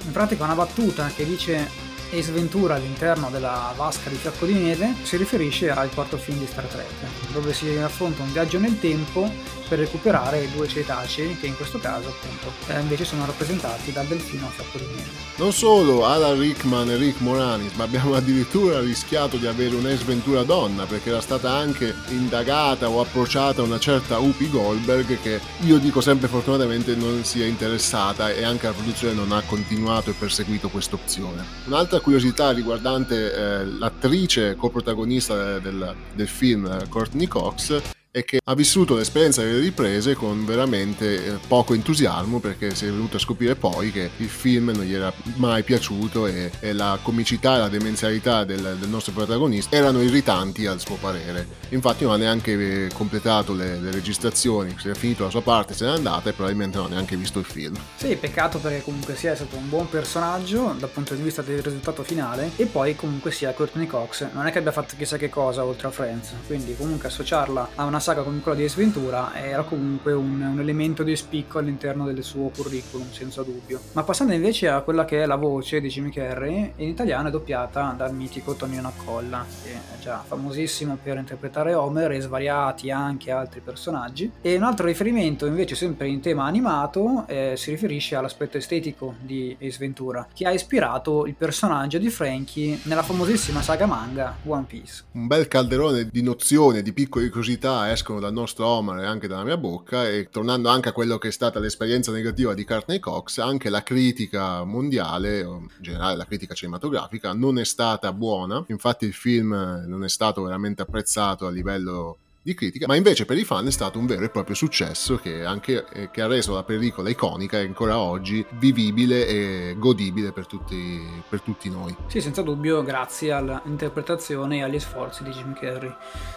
In 0.04 0.12
pratica 0.12 0.45
una 0.45 0.54
battuta 0.54 1.11
che 1.14 1.25
dice 1.25 1.90
Ace 2.12 2.31
Ventura 2.31 2.75
all'interno 2.75 3.31
della 3.31 3.73
vasca 3.75 4.11
di 4.11 4.19
neve 4.52 4.95
si 5.02 5.16
riferisce 5.16 5.71
al 5.71 5.90
quarto 5.95 6.19
film 6.19 6.38
di 6.38 6.47
Star 6.47 6.66
Trek, 6.66 7.33
dove 7.33 7.54
si 7.54 7.75
affronta 7.78 8.23
un 8.23 8.33
viaggio 8.33 8.59
nel 8.59 8.78
tempo 8.78 9.31
per 9.73 9.81
recuperare 9.81 10.50
due 10.55 10.69
cetacei 10.69 11.38
che 11.38 11.47
in 11.47 11.57
questo 11.57 11.79
caso 11.79 12.09
appunto 12.09 12.52
eh, 12.67 12.79
invece 12.79 13.07
sono 13.07 13.25
rappresentati 13.25 13.91
dal 13.91 14.05
delfino 14.05 14.47
a 14.47 14.50
fiocco 14.50 14.76
di 14.76 14.85
miele. 14.85 15.09
Non 15.37 15.50
solo 15.50 16.05
Alan 16.05 16.38
Rickman 16.38 16.91
e 16.91 16.97
Rick 16.97 17.21
Moranis, 17.21 17.73
ma 17.76 17.85
abbiamo 17.85 18.14
addirittura 18.14 18.81
rischiato 18.81 19.38
di 19.38 19.47
avere 19.47 19.75
un'esventura 19.75 20.43
donna 20.43 20.85
perché 20.85 21.09
era 21.09 21.23
stata 21.23 21.52
anche 21.52 21.95
indagata 22.09 22.91
o 22.91 23.00
approcciata 23.00 23.62
una 23.62 23.79
certa 23.79 24.19
Upi 24.19 24.50
Goldberg 24.50 25.19
che 25.23 25.41
io 25.61 25.79
dico 25.79 26.02
sempre 26.02 26.29
fortunatamente 26.29 26.95
non 26.95 27.25
si 27.25 27.41
è 27.41 27.47
interessata 27.47 28.31
e 28.31 28.45
anche 28.45 28.67
la 28.67 28.73
produzione 28.73 29.14
non 29.14 29.33
ha 29.33 29.41
continuato 29.41 30.11
e 30.11 30.14
perseguito 30.19 30.69
questa 30.69 30.97
opzione. 30.97 31.47
Un'altra 31.64 31.99
curiosità 32.00 32.50
riguardante 32.50 33.33
eh, 33.33 33.64
l'attrice 33.64 34.55
coprotagonista 34.55 35.59
del, 35.59 35.95
del 36.14 36.29
film, 36.29 36.88
Courtney 36.91 37.26
Cox, 37.26 38.00
e 38.14 38.25
che 38.26 38.40
ha 38.45 38.54
vissuto 38.54 38.95
l'esperienza 38.95 39.42
delle 39.42 39.59
riprese 39.59 40.14
con 40.14 40.45
veramente 40.45 41.25
eh, 41.25 41.38
poco 41.49 41.73
entusiasmo 41.73 42.40
perché 42.40 42.75
si 42.75 42.85
è 42.85 42.90
venuto 42.90 43.16
a 43.16 43.19
scoprire 43.19 43.54
poi 43.54 43.90
che 43.90 44.11
il 44.19 44.28
film 44.28 44.71
non 44.71 44.85
gli 44.85 44.92
era 44.92 45.11
mai 45.37 45.62
piaciuto 45.62 46.26
e, 46.26 46.50
e 46.61 46.75
la 46.75 46.99
comicità 47.02 47.54
e 47.54 47.59
la 47.59 47.69
demenzialità 47.71 48.45
del, 48.45 48.76
del, 48.78 48.88
nostro 48.90 49.14
protagonista 49.14 49.75
erano 49.75 50.02
irritanti 50.02 50.66
al 50.66 50.78
suo 50.78 50.97
parere. 50.97 51.47
Infatti 51.71 52.04
non 52.04 52.12
ha 52.12 52.16
neanche 52.16 52.85
eh, 52.85 52.90
completato 52.92 53.54
le, 53.54 53.78
le 53.78 53.90
registrazioni, 53.90 54.76
si 54.78 54.90
è 54.90 54.95
finito 54.95 55.25
la 55.25 55.31
sua 55.31 55.40
parte, 55.40 55.73
se 55.73 55.87
n'è 55.87 55.92
andata 55.92 56.28
e 56.28 56.35
probabilmente 56.35 56.76
non 56.76 56.88
ha 56.88 56.90
neanche 56.90 57.16
visto 57.16 57.38
il 57.38 57.47
film. 57.47 57.78
Sì, 57.97 58.14
peccato 58.16 58.59
perché 58.59 58.83
comunque 58.83 59.16
sia 59.16 59.35
stato 59.35 59.57
un 59.57 59.71
buon 59.71 59.88
personaggio 59.88 60.75
dal 60.78 60.90
punto 60.90 61.14
di 61.14 61.23
vista 61.23 61.40
del 61.40 61.62
risultato 61.62 62.02
finale 62.02 62.50
e 62.57 62.66
poi 62.66 62.95
comunque 62.95 63.31
sia 63.31 63.54
Courtney 63.54 63.87
Cox 63.87 64.28
non 64.35 64.47
è 64.47 64.52
che 64.52 64.59
abbia 64.59 64.73
fatto 64.73 64.97
chissà 64.99 65.16
che 65.16 65.31
cosa 65.31 65.64
oltre 65.64 65.88
a 65.88 65.90
Friends, 65.90 66.35
quindi 66.47 66.76
comunque 66.76 67.09
associarla 67.09 67.71
a 67.76 67.85
una 67.85 68.00
saga 68.02 68.23
come 68.23 68.40
quella 68.40 68.59
di 68.59 68.64
Ace 68.64 68.76
Ventura 68.76 69.32
era 69.35 69.62
comunque 69.62 70.12
un, 70.12 70.42
un, 70.42 70.61
elemento 70.61 71.02
di 71.02 71.14
spicco 71.16 71.59
all'interno 71.59 72.04
del 72.04 72.23
suo 72.23 72.49
curriculum, 72.49 73.11
senza 73.12 73.42
dubbio. 73.42 73.80
Ma 73.92 74.02
passando 74.02 74.35
invece 74.35 74.68
a 74.68 74.80
quella 74.80 75.04
che 75.04 75.23
è 75.23 75.26
la 75.26 75.37
voce 75.37 75.80
di 75.80 75.88
Jimmy 75.88 76.11
Carrey, 76.11 76.73
in 76.76 76.88
italiano 76.88 77.28
è 77.28 77.30
doppiata 77.30 77.94
dal 77.97 78.12
mitico 78.14 78.54
Tonino 78.54 78.88
Accolla, 78.88 79.47
che 79.62 79.71
è 79.71 79.99
già 80.00 80.23
famosissimo 80.26 80.99
per 81.00 81.16
interpretare 81.16 81.75
Homer 81.75 82.11
e 82.11 82.21
svariati 82.21 82.90
anche 82.90 83.30
altri 83.30 83.61
personaggi. 83.61 84.30
E 84.42 84.56
un 84.56 84.64
altro 84.64 84.87
riferimento 84.87 85.47
invece 85.47 85.76
sempre 85.76 86.09
in 86.09 86.21
tema 86.21 86.44
animato 86.44 87.25
eh, 87.28 87.54
si 87.56 87.71
riferisce 87.71 88.16
all'aspetto 88.16 88.56
estetico 88.56 89.14
di 89.21 89.56
Ace 89.61 89.78
Ventura, 89.78 90.26
che 90.35 90.47
ha 90.47 90.50
ispirato 90.50 91.26
il 91.26 91.35
personaggio 91.35 91.99
di 91.99 92.11
Frankie 92.11 92.80
nella 92.85 93.02
famosissima 93.04 93.62
saga 93.62 93.87
manga 93.87 94.37
One 94.44 94.64
Piece. 94.66 95.04
Un 95.12 95.28
bel 95.28 95.47
calderone 95.47 96.09
di 96.11 96.23
nozioni, 96.23 96.82
di 96.82 96.92
piccole 96.92 97.28
curiosità 97.28 97.90
escono 97.92 98.20
dal 98.20 98.32
nostro 98.32 98.66
Homer 98.66 99.04
e 99.04 99.06
anche 99.06 99.28
dalla 99.28 99.44
mia 99.44 99.56
bocca 99.56 100.08
e 100.08 100.28
tornando 100.30 100.68
anche 100.68 100.88
a 100.88 100.92
quello 100.92 101.18
che 101.18 101.28
è 101.28 101.30
stata 101.30 101.58
l'esperienza 101.58 102.11
negativa 102.11 102.54
di 102.54 102.64
Courtney 102.64 102.99
Cox, 102.99 103.38
anche 103.38 103.70
la 103.70 103.82
critica 103.82 104.64
mondiale, 104.64 105.44
o 105.44 105.58
in 105.58 105.68
generale 105.78 106.16
la 106.16 106.25
critica 106.25 106.54
cinematografica, 106.54 107.32
non 107.32 107.58
è 107.58 107.64
stata 107.64 108.12
buona, 108.12 108.64
infatti 108.68 109.04
il 109.04 109.14
film 109.14 109.84
non 109.87 110.04
è 110.04 110.08
stato 110.08 110.42
veramente 110.42 110.82
apprezzato 110.82 111.46
a 111.46 111.50
livello 111.50 112.16
di 112.42 112.54
critica, 112.54 112.87
ma 112.88 112.96
invece 112.96 113.25
per 113.25 113.38
i 113.38 113.44
fan 113.44 113.66
è 113.66 113.70
stato 113.70 114.00
un 114.00 114.06
vero 114.06 114.25
e 114.25 114.28
proprio 114.28 114.56
successo 114.56 115.16
che, 115.16 115.44
anche, 115.44 115.87
eh, 115.92 116.11
che 116.11 116.22
ha 116.22 116.26
reso 116.26 116.54
la 116.54 116.64
pellicola 116.64 117.08
iconica 117.08 117.58
e 117.61 117.66
ancora 117.66 117.99
oggi 117.99 118.44
vivibile 118.58 119.26
e 119.26 119.76
godibile 119.78 120.32
per 120.32 120.46
tutti, 120.46 121.00
per 121.28 121.40
tutti 121.40 121.70
noi. 121.70 121.94
Sì, 122.08 122.20
senza 122.20 122.42
dubbio, 122.42 122.82
grazie 122.82 123.30
all'interpretazione 123.30 124.58
e 124.58 124.62
agli 124.64 124.80
sforzi 124.80 125.22
di 125.22 125.30
Jim 125.30 125.54
Carrey. 125.54 125.94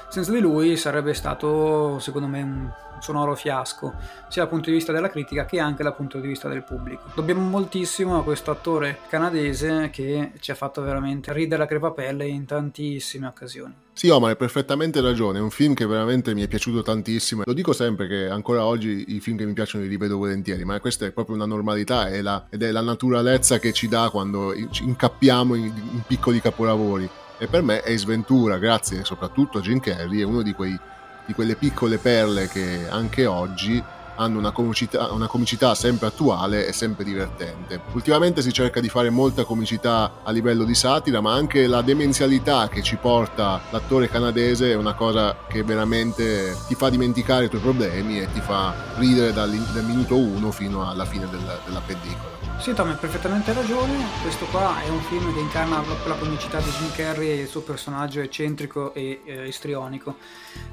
Senza 0.09 0.31
di 0.31 0.39
lui 0.39 0.77
sarebbe 0.77 1.15
stato, 1.15 1.97
secondo 1.99 2.27
me, 2.27 2.41
un 2.41 2.71
sonoro 3.05 3.35
fiasco, 3.35 3.93
sia 4.27 4.41
dal 4.41 4.49
punto 4.49 4.69
di 4.69 4.75
vista 4.75 4.91
della 4.91 5.09
critica 5.09 5.45
che 5.45 5.59
anche 5.59 5.83
dal 5.83 5.95
punto 5.95 6.19
di 6.19 6.27
vista 6.27 6.49
del 6.49 6.63
pubblico. 6.63 7.03
Dobbiamo 7.13 7.41
moltissimo 7.41 8.17
a 8.17 8.23
questo 8.23 8.49
attore 8.49 8.99
canadese 9.07 9.89
che 9.91 10.31
ci 10.39 10.51
ha 10.51 10.55
fatto 10.55 10.81
veramente 10.81 11.31
ridere 11.31 11.61
la 11.61 11.67
crepapelle 11.67 12.25
in 12.25 12.45
tantissime 12.45 13.27
occasioni. 13.27 13.73
Sì, 13.93 14.09
Omar, 14.09 14.31
hai 14.31 14.35
perfettamente 14.35 14.99
ragione, 14.99 15.37
è 15.37 15.41
un 15.41 15.51
film 15.51 15.73
che 15.73 15.85
veramente 15.85 16.33
mi 16.33 16.41
è 16.43 16.47
piaciuto 16.47 16.81
tantissimo. 16.81 17.43
Lo 17.45 17.53
dico 17.53 17.71
sempre 17.71 18.07
che 18.07 18.27
ancora 18.27 18.65
oggi 18.65 19.05
i 19.15 19.19
film 19.21 19.37
che 19.37 19.45
mi 19.45 19.53
piacciono 19.53 19.83
li 19.83 19.89
rivedo 19.89 20.17
volentieri, 20.17 20.65
ma 20.65 20.79
questa 20.81 21.05
è 21.05 21.11
proprio 21.11 21.35
una 21.35 21.45
normalità 21.45 22.09
è 22.09 22.21
la, 22.21 22.47
ed 22.49 22.63
è 22.63 22.71
la 22.71 22.81
naturalezza 22.81 23.59
che 23.59 23.71
ci 23.71 23.87
dà 23.87 24.09
quando 24.09 24.53
ci 24.71 24.83
incappiamo 24.83 25.55
in, 25.55 25.65
in 25.65 26.01
piccoli 26.05 26.41
capolavori. 26.41 27.09
E 27.37 27.47
per 27.47 27.63
me 27.63 27.81
Ace 27.81 28.05
Ventura, 28.05 28.57
grazie 28.57 29.03
soprattutto 29.03 29.57
a 29.57 29.61
Jim 29.61 29.79
Carrey, 29.79 30.21
è 30.21 30.23
uno 30.23 30.41
di, 30.41 30.53
quei, 30.53 30.77
di 31.25 31.33
quelle 31.33 31.55
piccole 31.55 31.97
perle 31.97 32.47
che 32.47 32.87
anche 32.89 33.25
oggi 33.25 33.83
hanno 34.15 34.39
una 34.39 34.51
comicità, 34.51 35.11
una 35.11 35.27
comicità, 35.27 35.75
sempre 35.75 36.07
attuale 36.07 36.67
e 36.67 36.73
sempre 36.73 37.03
divertente. 37.03 37.81
Ultimamente 37.93 38.41
si 38.41 38.51
cerca 38.51 38.79
di 38.79 38.89
fare 38.89 39.09
molta 39.09 39.43
comicità 39.43 40.21
a 40.23 40.31
livello 40.31 40.63
di 40.63 40.75
satira, 40.75 41.21
ma 41.21 41.33
anche 41.33 41.67
la 41.67 41.81
demenzialità 41.81 42.67
che 42.67 42.81
ci 42.81 42.95
porta 42.95 43.61
l'attore 43.69 44.09
canadese 44.09 44.71
è 44.71 44.75
una 44.75 44.93
cosa 44.93 45.35
che 45.47 45.63
veramente 45.63 46.55
ti 46.67 46.75
fa 46.75 46.89
dimenticare 46.89 47.45
i 47.45 47.49
tuoi 47.49 47.61
problemi 47.61 48.19
e 48.19 48.31
ti 48.31 48.41
fa 48.41 48.73
ridere 48.97 49.33
dal, 49.33 49.51
dal 49.51 49.85
minuto 49.85 50.17
1 50.17 50.51
fino 50.51 50.89
alla 50.89 51.05
fine 51.05 51.27
del, 51.29 51.59
della 51.65 51.81
pellicola. 51.85 52.35
Sì, 52.57 52.73
Tom, 52.73 52.89
hai 52.89 52.95
perfettamente 52.95 53.53
ragione. 53.53 54.05
Questo 54.21 54.45
qua 54.45 54.81
è 54.81 54.89
un 54.89 55.01
film 55.01 55.31
che 55.33 55.39
incarna 55.39 55.81
proprio 55.81 56.13
la 56.13 56.19
comicità 56.19 56.59
di 56.59 56.69
Jim 56.69 56.91
Carrey 56.95 57.29
e 57.29 57.41
il 57.41 57.47
suo 57.47 57.61
personaggio 57.61 58.21
eccentrico 58.21 58.93
e 58.93 59.21
eh, 59.25 59.47
istrionico. 59.47 60.15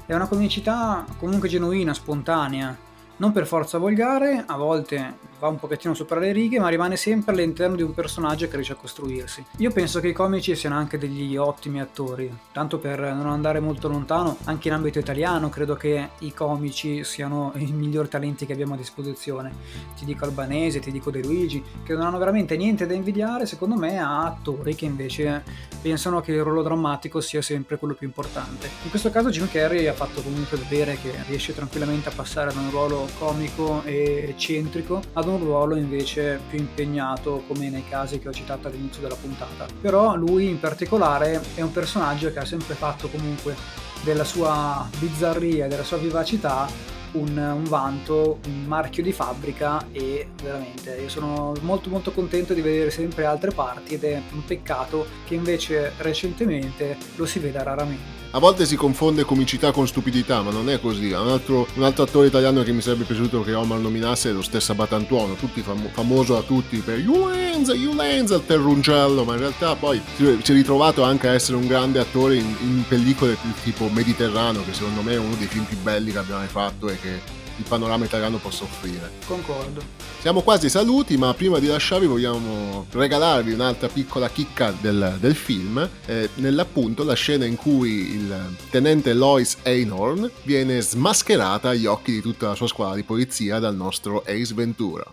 È 0.05 0.13
una 0.13 0.27
comicità 0.27 1.05
comunque 1.19 1.49
genuina, 1.49 1.93
spontanea 1.93 2.91
non 3.23 3.31
per 3.31 3.47
forza 3.47 3.77
volgare, 3.77 4.43
a 4.45 4.57
volte 4.57 5.31
va 5.39 5.47
un 5.47 5.57
pochettino 5.57 5.93
sopra 5.93 6.19
le 6.19 6.33
righe, 6.33 6.59
ma 6.59 6.67
rimane 6.67 6.97
sempre 6.97 7.31
all'interno 7.31 7.77
di 7.77 7.81
un 7.81 7.93
personaggio 7.93 8.49
che 8.49 8.55
riesce 8.55 8.73
a 8.73 8.75
costruirsi. 8.75 9.45
Io 9.57 9.71
penso 9.71 10.01
che 10.01 10.09
i 10.09 10.13
comici 10.13 10.53
siano 10.57 10.75
anche 10.75 10.97
degli 10.97 11.37
ottimi 11.37 11.79
attori, 11.79 12.29
tanto 12.51 12.79
per 12.79 12.99
non 12.99 13.27
andare 13.27 13.61
molto 13.61 13.87
lontano, 13.87 14.37
anche 14.43 14.67
in 14.67 14.73
ambito 14.73 14.99
italiano 14.99 15.47
credo 15.47 15.75
che 15.75 16.09
i 16.19 16.33
comici 16.33 17.05
siano 17.05 17.53
i 17.59 17.71
migliori 17.71 18.09
talenti 18.09 18.45
che 18.45 18.51
abbiamo 18.51 18.73
a 18.73 18.77
disposizione. 18.77 19.53
Ti 19.97 20.03
dico 20.03 20.25
Albanese, 20.25 20.81
ti 20.81 20.91
dico 20.91 21.09
De 21.09 21.21
Luigi, 21.21 21.63
che 21.83 21.93
non 21.93 22.05
hanno 22.05 22.17
veramente 22.17 22.57
niente 22.57 22.85
da 22.85 22.93
invidiare, 22.93 23.45
secondo 23.45 23.75
me, 23.75 23.99
a 23.99 24.25
attori 24.25 24.75
che 24.75 24.83
invece 24.83 25.43
pensano 25.81 26.19
che 26.19 26.33
il 26.33 26.43
ruolo 26.43 26.61
drammatico 26.61 27.21
sia 27.21 27.41
sempre 27.41 27.77
quello 27.77 27.93
più 27.93 28.07
importante. 28.07 28.69
In 28.83 28.89
questo 28.89 29.09
caso 29.09 29.29
Jim 29.29 29.49
Carrey 29.49 29.87
ha 29.87 29.93
fatto 29.93 30.21
comunque 30.21 30.57
vedere 30.57 30.97
che 31.01 31.11
riesce 31.27 31.53
tranquillamente 31.53 32.09
a 32.09 32.13
passare 32.13 32.53
da 32.53 32.59
un 32.59 32.69
ruolo 32.69 33.07
comico 33.17 33.83
e 33.83 34.25
eccentrico 34.29 35.01
ad 35.13 35.27
un 35.27 35.39
ruolo 35.39 35.75
invece 35.75 36.39
più 36.49 36.59
impegnato 36.59 37.43
come 37.47 37.69
nei 37.69 37.83
casi 37.87 38.19
che 38.19 38.29
ho 38.29 38.33
citato 38.33 38.67
all'inizio 38.67 39.01
della 39.01 39.15
puntata. 39.15 39.65
Però 39.81 40.15
lui 40.15 40.49
in 40.49 40.59
particolare 40.59 41.41
è 41.55 41.61
un 41.61 41.71
personaggio 41.71 42.31
che 42.31 42.39
ha 42.39 42.45
sempre 42.45 42.75
fatto 42.75 43.07
comunque 43.09 43.55
della 44.03 44.23
sua 44.23 44.87
bizzarria 44.99 45.65
e 45.65 45.67
della 45.67 45.83
sua 45.83 45.97
vivacità 45.97 46.67
un, 47.13 47.37
un, 47.37 47.63
vanto, 47.65 48.39
un 48.45 48.63
marchio 48.65 49.03
di 49.03 49.11
fabbrica 49.11 49.85
e 49.91 50.29
veramente 50.41 50.99
io 51.01 51.09
sono 51.09 51.53
molto 51.61 51.89
molto 51.89 52.11
contento 52.11 52.53
di 52.53 52.61
vedere 52.61 52.89
sempre 52.89 53.25
altre 53.25 53.51
parti 53.51 53.95
ed 53.95 54.03
è 54.03 54.21
un 54.31 54.43
peccato 54.45 55.05
che 55.25 55.35
invece 55.35 55.93
recentemente 55.97 56.97
lo 57.15 57.25
si 57.25 57.39
veda 57.39 57.63
raramente. 57.63 58.22
A 58.35 58.39
volte 58.39 58.65
si 58.65 58.75
confonde 58.75 59.25
comicità 59.25 59.71
con 59.71 59.85
stupidità, 59.85 60.41
ma 60.41 60.49
non 60.49 60.67
è 60.67 60.79
così. 60.79 61.11
Un 61.11 61.29
altro, 61.29 61.67
un 61.75 61.83
altro 61.83 62.01
attore 62.01 62.25
italiano 62.25 62.63
che 62.63 62.71
mi 62.71 62.81
sarebbe 62.81 63.03
piaciuto 63.03 63.43
che 63.43 63.53
Omar 63.53 63.77
nominasse 63.77 64.31
è 64.31 64.33
lo 64.33 64.41
stesso 64.41 64.73
Batantuono, 64.73 65.35
fam- 65.35 65.91
famoso 65.91 66.35
a 66.35 66.41
tutti 66.41 66.77
per 66.77 67.07
Ulenza, 67.07 67.73
Ulenza, 67.73 68.33
il 68.33 68.43
terruncello, 68.43 69.23
ma 69.23 69.33
in 69.33 69.39
realtà 69.39 69.75
poi 69.75 70.01
si 70.15 70.25
è 70.25 70.53
ritrovato 70.55 71.03
anche 71.03 71.27
a 71.27 71.33
essere 71.33 71.57
un 71.57 71.67
grande 71.67 71.99
attore 71.99 72.37
in, 72.37 72.55
in 72.61 72.83
pellicole 72.87 73.37
tipo 73.61 73.87
Mediterraneo, 73.89 74.65
che 74.65 74.73
secondo 74.73 75.03
me 75.03 75.13
è 75.13 75.19
uno 75.19 75.35
dei 75.35 75.45
film 75.45 75.65
più 75.65 75.77
belli 75.77 76.11
che 76.11 76.17
abbiamo 76.17 76.39
mai 76.39 76.49
fatto 76.49 76.89
e 76.89 76.99
che 76.99 77.42
il 77.57 77.65
panorama 77.67 78.05
italiano 78.05 78.37
possa 78.37 78.63
offrire. 78.63 79.11
Concordo. 79.25 79.81
Siamo 80.19 80.41
quasi 80.41 80.69
saluti, 80.69 81.17
ma 81.17 81.33
prima 81.33 81.59
di 81.59 81.67
lasciarvi 81.67 82.05
vogliamo 82.05 82.85
regalarvi 82.91 83.51
un'altra 83.51 83.89
piccola 83.89 84.29
chicca 84.29 84.73
del, 84.79 85.17
del 85.19 85.35
film, 85.35 85.89
eh, 86.05 86.29
nell'appunto 86.35 87.03
la 87.03 87.13
scena 87.13 87.45
in 87.45 87.55
cui 87.55 88.15
il 88.15 88.55
tenente 88.69 89.13
Lois 89.13 89.57
Einhorn 89.63 90.29
viene 90.43 90.79
smascherata 90.79 91.69
agli 91.69 91.85
occhi 91.85 92.13
di 92.13 92.21
tutta 92.21 92.47
la 92.47 92.55
sua 92.55 92.67
squadra 92.67 92.95
di 92.95 93.03
polizia 93.03 93.59
dal 93.59 93.75
nostro 93.75 94.23
Ace 94.25 94.53
Ventura. 94.53 95.05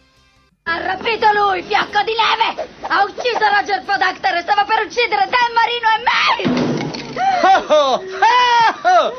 Ha 0.62 0.79
rapito 0.79 1.26
lui, 1.35 1.62
fiocco 1.62 2.03
di 2.05 2.12
neve! 2.14 2.68
Ha 2.83 3.03
ucciso 3.03 3.38
Roger 3.38 3.83
Podacter 3.85 4.35
e 4.37 4.42
stava 4.42 4.64
per 4.64 4.87
uccidere 4.87 5.29
Dan 5.29 5.50
Marino 5.57 5.88
e 5.96 6.03
me! 6.07 6.79
Oh, 7.42 7.64
oh, 7.68 8.03
oh, 8.83 9.12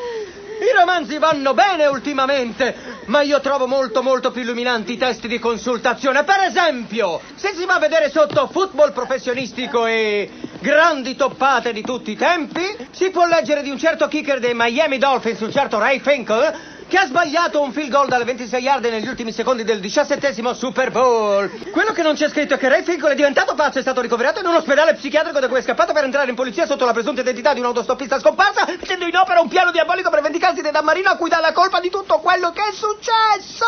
i 0.65 0.71
romanzi 0.77 1.17
vanno 1.17 1.55
bene 1.55 1.87
ultimamente, 1.87 2.75
ma 3.05 3.21
io 3.21 3.39
trovo 3.39 3.65
molto 3.65 4.03
molto 4.03 4.29
più 4.29 4.41
illuminanti 4.43 4.93
i 4.93 4.97
testi 4.97 5.27
di 5.27 5.39
consultazione. 5.39 6.23
Per 6.23 6.39
esempio, 6.41 7.19
se 7.35 7.53
si 7.55 7.65
va 7.65 7.75
a 7.75 7.79
vedere 7.79 8.11
sotto 8.11 8.47
football 8.47 8.93
professionistico 8.93 9.87
e 9.87 10.29
grandi 10.59 11.15
toppate 11.15 11.73
di 11.73 11.81
tutti 11.81 12.11
i 12.11 12.15
tempi, 12.15 12.61
si 12.91 13.09
può 13.09 13.25
leggere 13.25 13.63
di 13.63 13.71
un 13.71 13.79
certo 13.79 14.07
kicker 14.07 14.39
dei 14.39 14.53
Miami 14.53 14.99
Dolphins, 14.99 15.39
un 15.39 15.51
certo 15.51 15.79
Ray 15.79 15.99
Finkel, 15.99 16.53
che 16.91 16.97
ha 16.97 17.05
sbagliato 17.05 17.61
un 17.61 17.71
field 17.71 17.89
goal 17.89 18.09
dalle 18.09 18.25
26 18.25 18.61
yard 18.61 18.83
negli 18.83 19.07
ultimi 19.07 19.31
secondi 19.31 19.63
del 19.63 19.79
diciassettesimo 19.79 20.53
Super 20.53 20.91
Bowl. 20.91 21.49
Quello 21.71 21.93
che 21.93 22.01
non 22.01 22.15
c'è 22.15 22.27
scritto 22.27 22.55
è 22.55 22.57
che 22.57 22.67
Ray 22.67 22.83
Finkel 22.83 23.11
è 23.11 23.15
diventato 23.15 23.55
pazzo 23.55 23.77
e 23.77 23.79
è 23.79 23.81
stato 23.81 24.01
ricoverato 24.01 24.41
in 24.41 24.45
un 24.45 24.55
ospedale 24.55 24.95
psichiatrico 24.95 25.39
da 25.39 25.47
cui 25.47 25.59
è 25.59 25.61
scappato 25.61 25.93
per 25.93 26.03
entrare 26.03 26.29
in 26.29 26.35
polizia 26.35 26.65
sotto 26.65 26.83
la 26.83 26.91
presunta 26.91 27.21
identità 27.21 27.53
di 27.53 27.61
un 27.61 27.67
autostoppista 27.67 28.19
scomparsa, 28.19 28.65
mettendo 28.67 29.05
in 29.05 29.15
opera 29.15 29.39
un 29.39 29.47
piano 29.47 29.71
diabolico 29.71 30.09
per 30.09 30.21
vendicarsi 30.21 30.61
di 30.61 30.69
Dan 30.69 30.83
Marino 30.83 31.11
a 31.11 31.15
cui 31.15 31.29
dà 31.29 31.39
la 31.39 31.53
colpa 31.53 31.79
di 31.79 31.89
tutto 31.89 32.19
quello 32.19 32.51
che 32.51 32.59
è 32.59 32.73
successo. 32.73 33.65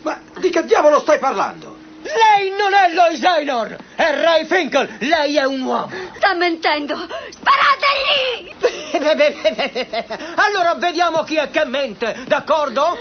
Ma 0.00 0.18
di 0.38 0.48
che 0.48 0.64
diavolo 0.64 1.00
stai 1.00 1.18
parlando? 1.18 1.71
Lei 2.02 2.50
non 2.56 2.74
è 2.74 2.92
Lois 2.92 3.20
Taylor, 3.20 3.76
è 3.94 4.20
Ray 4.20 4.44
Finkel, 4.46 4.96
lei 4.98 5.36
è 5.36 5.44
un 5.44 5.60
uomo. 5.62 5.90
Sta 6.16 6.34
mentendo! 6.34 6.96
Sparategli! 7.30 8.54
allora 10.36 10.74
vediamo 10.74 11.22
chi 11.22 11.36
è 11.36 11.50
che 11.50 11.64
mente, 11.64 12.24
d'accordo? 12.26 12.98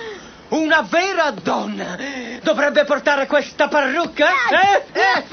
Una 0.49 0.81
vera 0.81 1.31
donna 1.31 1.97
dovrebbe 2.41 2.83
portare 2.83 3.25
questa 3.25 3.67
parrucca? 3.67 4.29
Eh? 4.49 4.83
eh? 4.91 5.23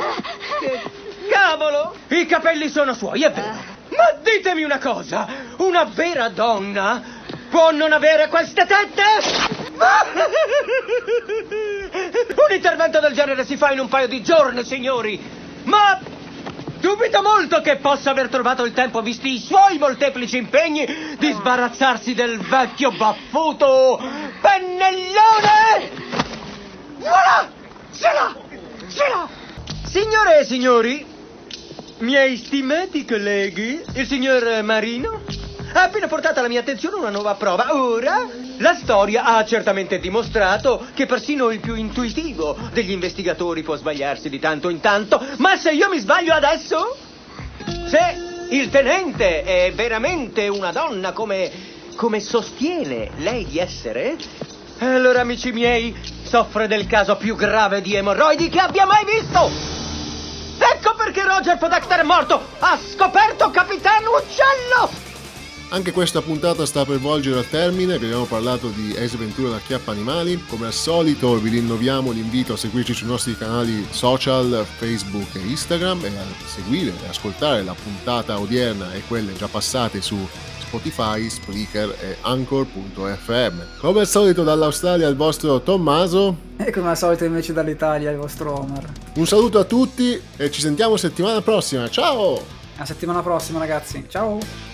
Cavolo! 1.29 1.95
I 2.09 2.25
capelli 2.27 2.69
sono 2.69 2.95
suoi, 2.95 3.25
è 3.25 3.31
vero. 3.31 3.77
Ma 3.91 4.13
ditemi 4.23 4.63
una 4.63 4.79
cosa, 4.79 5.27
una 5.59 5.85
vera 5.85 6.29
donna 6.29 7.03
può 7.51 7.71
non 7.73 7.93
avere 7.93 8.29
queste 8.29 8.65
tette? 8.65 9.68
Un 12.49 12.55
intervento 12.55 13.01
del 13.01 13.13
genere 13.13 13.45
si 13.45 13.57
fa 13.57 13.73
in 13.73 13.81
un 13.81 13.89
paio 13.89 14.09
di 14.09 14.23
giorni, 14.23 14.65
signori. 14.65 15.21
Ma 15.65 15.99
dubito 16.81 17.23
molto 17.23 17.61
che 17.61 17.77
possa 17.77 18.11
aver 18.11 18.29
trovato 18.29 18.65
il 18.65 18.73
tempo, 18.73 19.03
visti 19.03 19.35
i 19.35 19.39
suoi 19.39 19.79
molteplici 19.79 20.37
impegni, 20.37 21.17
di 21.19 21.33
sbarazzarsi 21.33 22.15
del 22.15 22.39
vecchio 22.39 22.93
baffuto 22.93 24.01
pennellone. 24.41 25.91
Voilà! 26.99 27.51
Ce 27.93 28.13
l'ha! 28.13 28.35
Ce 28.89 29.09
l'ha! 29.09 29.29
Signore 29.87 30.41
e 30.41 30.45
signori, 30.45 31.07
miei 31.99 32.37
stimati 32.37 33.05
colleghi, 33.05 33.83
il 33.95 34.07
signor 34.07 34.63
Marino 34.63 35.23
ha 35.73 35.83
appena 35.83 36.07
portato 36.07 36.39
alla 36.39 36.49
mia 36.49 36.61
attenzione 36.61 36.97
una 36.97 37.11
nuova 37.11 37.35
prova. 37.35 37.75
Ora, 37.75 38.27
la 38.59 38.75
storia 38.75 39.25
ha 39.25 39.45
certamente 39.45 39.99
dimostrato 39.99 40.87
che 40.95 41.07
persino 41.07 41.51
il 41.51 41.61
più 41.61 41.75
intuitivo 41.75 42.57
degli 42.73 42.91
investigatori 42.91 43.63
può 43.63 43.77
sbagliarsi 43.77 44.29
di 44.29 44.39
tanto 44.39 44.69
in 44.69 44.81
tanto, 44.81 45.25
ma 45.37 45.57
se 45.57 45.73
io 45.73 45.89
mi 45.89 45.99
sbaglio 45.99 46.33
adesso, 46.33 46.97
se 47.87 48.27
il 48.51 48.71
tenente 48.71 49.43
è 49.43 49.73
veramente 49.75 50.49
una 50.49 50.73
donna 50.73 51.13
come, 51.13 51.51
come 51.97 52.21
sostiene 52.21 53.11
lei 53.19 53.45
di 53.47 53.59
essere, 53.59 54.17
allora, 54.79 55.23
amici 55.23 55.51
miei, 55.51 55.95
soffre 56.23 56.69
del 56.69 56.87
caso 56.87 57.17
più 57.17 57.35
grave 57.35 57.81
di 57.81 57.97
emorroidi 57.97 58.49
che 58.49 58.61
abbia 58.61 58.87
mai 58.87 59.05
visto! 59.05 59.51
Ecco 60.59 60.95
perché 60.95 61.25
Roger 61.25 61.59
Podacter 61.59 62.01
è 62.01 62.05
morto! 62.05 62.41
Ha 62.61 62.79
scoperto 62.95 63.51
Capitano 63.51 64.11
Uccello! 64.17 65.08
Anche 65.71 65.93
questa 65.93 66.23
puntata 66.23 66.65
sta 66.65 66.87
per 66.87 66.99
volgere 66.99 67.41
al 67.41 67.49
termine, 67.49 67.99
vi 67.99 68.07
abbiamo 68.07 68.25
parlato 68.25 68.71
di 68.71 68.97
Ace 68.97 69.19
Ventura 69.19 69.51
da 69.51 69.59
Chiappa 69.59 69.91
Animali, 69.91 70.43
come 70.49 70.65
al 70.65 70.73
solito 70.73 71.39
vi 71.39 71.51
rinnoviamo 71.51 72.11
l'invito 72.11 72.55
a 72.55 72.57
seguirci 72.57 72.95
sui 72.95 73.07
nostri 73.07 73.37
canali 73.37 73.87
social, 73.91 74.65
Facebook 74.79 75.35
e 75.35 75.41
Instagram 75.41 76.07
e 76.07 76.09
a 76.09 76.25
seguire 76.47 76.95
e 77.05 77.09
ascoltare 77.09 77.63
la 77.63 77.75
puntata 77.75 78.41
odierna 78.41 78.95
e 78.95 79.03
quelle 79.07 79.35
già 79.35 79.47
passate 79.47 80.01
su 80.01 80.17
Spotify, 80.61 81.29
Spreaker 81.29 81.97
e 82.01 82.17
Anchor.fm. 82.23 83.79
Come 83.79 84.01
al 84.01 84.07
solito 84.07 84.45
dall'Australia 84.45 85.07
il 85.07 85.17
vostro 85.17 85.61
Tommaso. 85.61 86.35
E 86.57 86.73
come 86.73 86.89
al 86.89 86.97
solito 86.97 87.25
invece 87.25 87.53
dall'Italia 87.53 88.11
il 88.11 88.17
vostro 88.17 88.59
Omar. 88.59 88.91
Un 89.17 89.27
saluto 89.27 89.59
a 89.59 89.65
tutti 89.65 90.19
e 90.39 90.51
ci 90.51 90.63
sentiamo 90.63 90.97
settimana 90.97 91.43
prossima. 91.43 91.91
Ciao! 91.91 92.43
A 92.77 92.87
settimana 92.87 93.21
prossima 93.21 93.59
ragazzi. 93.59 94.07
Ciao! 94.09 94.68